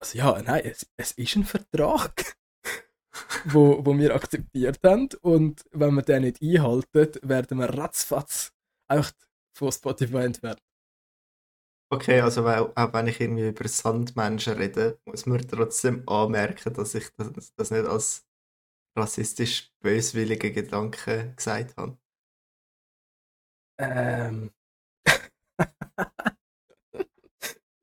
[0.00, 2.36] also ja, nein, es, es ist ein Vertrag,
[3.44, 8.52] wo, wo wir akzeptiert haben und wenn wir den nicht einhalten, werden wir ratzfatz
[8.88, 9.12] einfach
[9.56, 10.62] von Spotify entfernt.
[11.90, 16.94] Okay, also auch, auch wenn ich irgendwie über Sandmenschen rede, muss man trotzdem anmerken, dass
[16.94, 18.26] ich das, das nicht als
[18.96, 21.96] rassistisch böswillige Gedanken gesagt habe.
[23.78, 24.50] Ähm.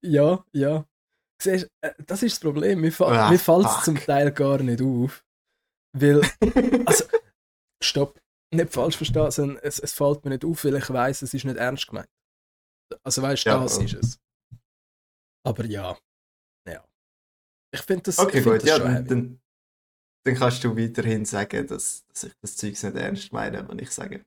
[0.03, 0.85] Ja, ja.
[1.41, 2.81] Siehst, äh, das ist das Problem.
[2.81, 5.23] Mir, fa ah, mir fällt es zum Teil gar nicht auf.
[5.93, 6.21] Weil,
[6.85, 7.05] also,
[7.83, 8.19] stopp
[8.53, 11.45] nicht falsch verstehen, sondern es, es fällt mir nicht auf, weil ich weiß, es ist
[11.45, 12.09] nicht ernst gemeint.
[13.03, 14.19] Also weißt du, ja, das ist es.
[15.45, 15.97] Aber ja.
[16.67, 16.83] Ja.
[17.73, 19.41] Ich finde das, okay, find gut, das ja, dann, dann,
[20.25, 23.91] dann, kannst du weiterhin sagen, dass, dass ich das Zeug nicht ernst meine, wenn ich
[23.91, 24.25] sage.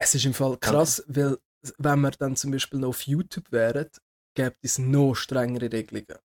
[0.00, 1.16] Es ist im Fall krass, okay.
[1.16, 1.38] weil
[1.78, 3.88] wenn wir dann zum Beispiel noch auf YouTube wären,
[4.34, 6.18] gäbe es noch strengere Regelungen.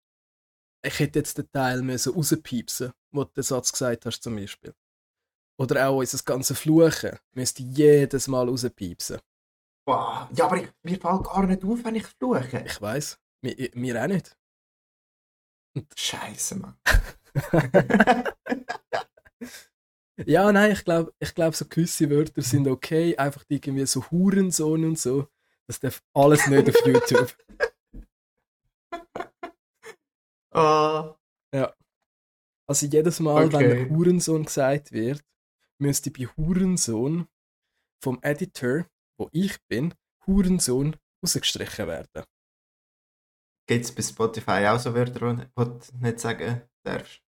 [0.85, 4.75] Ich hätte jetzt den Teil müssen rauspiepsen, wo du den Satz gesagt hast zum Beispiel.
[5.59, 9.21] Oder auch unser ganzes Fluchen müsste jedes Mal rauspiepsen.
[9.87, 10.29] Wow.
[10.35, 12.65] Ja, aber ich, mir fällt gar nicht auf, wenn ich fluche.
[12.67, 13.19] Ich weiß.
[13.43, 14.37] Mir, mir auch nicht.
[15.97, 16.77] Scheiße, Mann.
[20.27, 23.17] ja, nein, ich glaube, ich glaub, so gewisse Wörter sind okay.
[23.17, 25.29] Einfach irgendwie so Hurensohn und so.
[25.67, 27.37] Das darf alles nicht auf YouTube.
[30.53, 31.15] Oh.
[31.55, 31.75] Ja.
[32.67, 33.69] Also jedes Mal, okay.
[33.69, 35.23] wenn Hurensohn gesagt wird,
[35.79, 37.29] müsste bei Hurensohn
[38.03, 38.87] vom Editor,
[39.19, 39.95] wo ich bin,
[40.27, 42.25] Hurensohn rausgestrichen werden.
[43.69, 47.23] Gibt es bei Spotify auch so Wörter, die du nicht sagen darfst?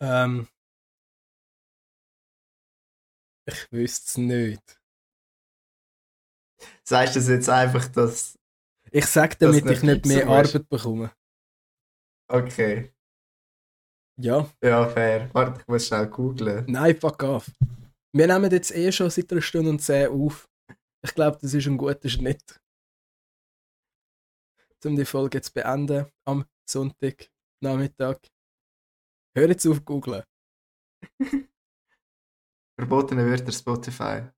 [0.00, 0.48] Ähm,
[3.46, 4.80] ich wüsste es nicht.
[6.84, 8.38] Sagst du das jetzt einfach, dass.
[8.90, 11.12] Ich sage damit ich nicht mehr Arbeit bekomme.
[12.28, 12.92] Okay.
[14.18, 14.50] Ja.
[14.62, 15.28] Ja, fair.
[15.32, 16.64] Warte, ich muss schnell googlen.
[16.68, 17.50] Nein, fuck off.
[18.12, 20.48] Wir nehmen jetzt eh schon seit einer Stunde und zehn auf.
[21.02, 22.60] Ich glaube, das ist ein guter Schnitt.
[24.84, 27.28] Um die Folge zu beenden am Sonntag
[27.60, 28.20] Nachmittag.
[29.36, 30.22] Hör jetzt auf googlen.
[32.78, 34.28] Verbotene Wörter Spotify.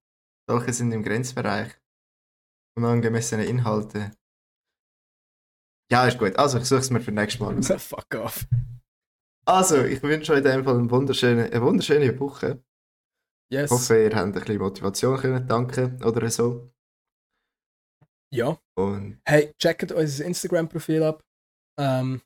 [0.48, 1.72] Solche sind im Grenzbereich.
[2.76, 4.12] Unangemessene Inhalte.
[5.90, 6.36] Ja, ist gut.
[6.36, 7.60] Also, ich suche es mir für nächstes Mal.
[7.78, 8.46] Fuck off.
[9.46, 12.62] Also, ich wünsche euch in dem Fall eine wunderschöne, eine wunderschöne Woche.
[13.50, 13.70] Yes.
[13.70, 16.70] Ich hoffe, ihr habt ein bisschen Motivation können danken oder so.
[18.30, 18.58] Ja.
[18.76, 21.24] Und hey, checkt unser Instagram-Profil ab.
[21.78, 22.20] Ähm,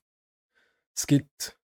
[0.95, 1.57] es gibt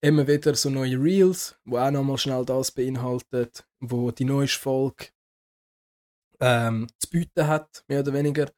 [0.00, 5.06] immer wieder so neue Reels, wo auch nochmal schnell das beinhaltet, wo die neueste Folge
[6.40, 8.50] ähm, zu bieten hat, mehr oder weniger.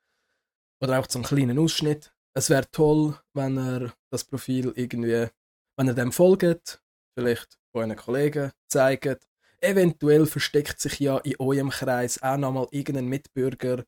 [0.81, 2.13] Oder auch zum kleinen Ausschnitt.
[2.35, 5.29] Es wäre toll, wenn ihr das Profil irgendwie
[5.77, 6.83] wenn ihr dem folgt,
[7.15, 9.27] vielleicht euren Kollegen zeigt,
[9.61, 13.85] eventuell versteckt sich ja in eurem Kreis auch nochmal irgendein Mitbürger,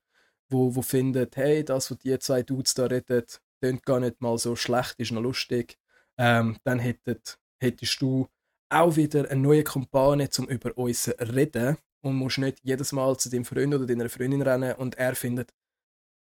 [0.49, 3.25] wo, wo findet, hey, das, was die zwei Dudes da reden,
[3.61, 5.79] klingt gar nicht mal so schlecht, ist noch lustig.
[6.19, 8.29] Ähm, dann hättet, hättest du
[8.71, 13.17] auch wieder eine neue Kampagne, um über uns zu reden und musst nicht jedes Mal
[13.17, 15.53] zu deinem Freund oder deiner Freundin rennen und er findet,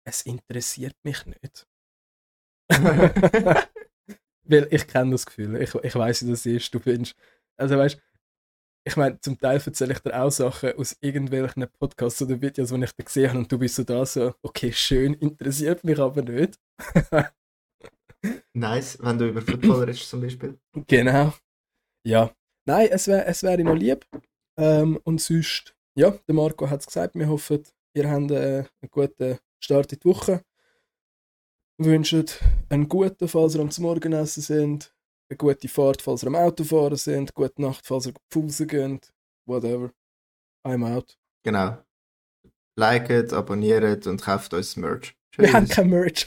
[0.05, 1.67] es interessiert mich nicht.
[4.49, 5.61] Weil ich kenne das Gefühl.
[5.61, 6.73] Ich, ich weiß, wie das ist.
[6.73, 7.17] Du findest.
[7.57, 8.01] Also weißt
[8.87, 12.85] ich meine, zum Teil erzähle ich dir auch Sachen aus irgendwelchen Podcasts oder Videos, die
[12.85, 16.23] ich da gesehen habe und du bist so da so, okay, schön, interessiert mich aber
[16.23, 16.57] nicht.
[18.55, 20.59] nice, wenn du über Football redest zum Beispiel.
[20.87, 21.33] Genau.
[22.05, 22.31] Ja.
[22.67, 24.07] Nein, es wäre es wär noch lieb.
[24.59, 28.91] Ähm, und sonst, ja, der Marco hat es gesagt, wir hoffen, ihr habt äh, einen
[28.91, 30.43] guten Start in die Woche.
[31.79, 32.25] Wir wünschen
[32.71, 34.95] einen guten, falls ihr am Morgenessen sind,
[35.29, 39.13] eine gute Fahrt, falls ihr am Autofahren sind, gute Nacht, falls ihr Pause geht,
[39.47, 39.93] whatever.
[40.67, 41.19] I'm out.
[41.45, 41.79] Genau.
[42.77, 45.17] Liket, abonniert und kauft uns Merch.
[45.33, 45.47] Tschüss.
[45.47, 46.27] Wir haben kein Merch.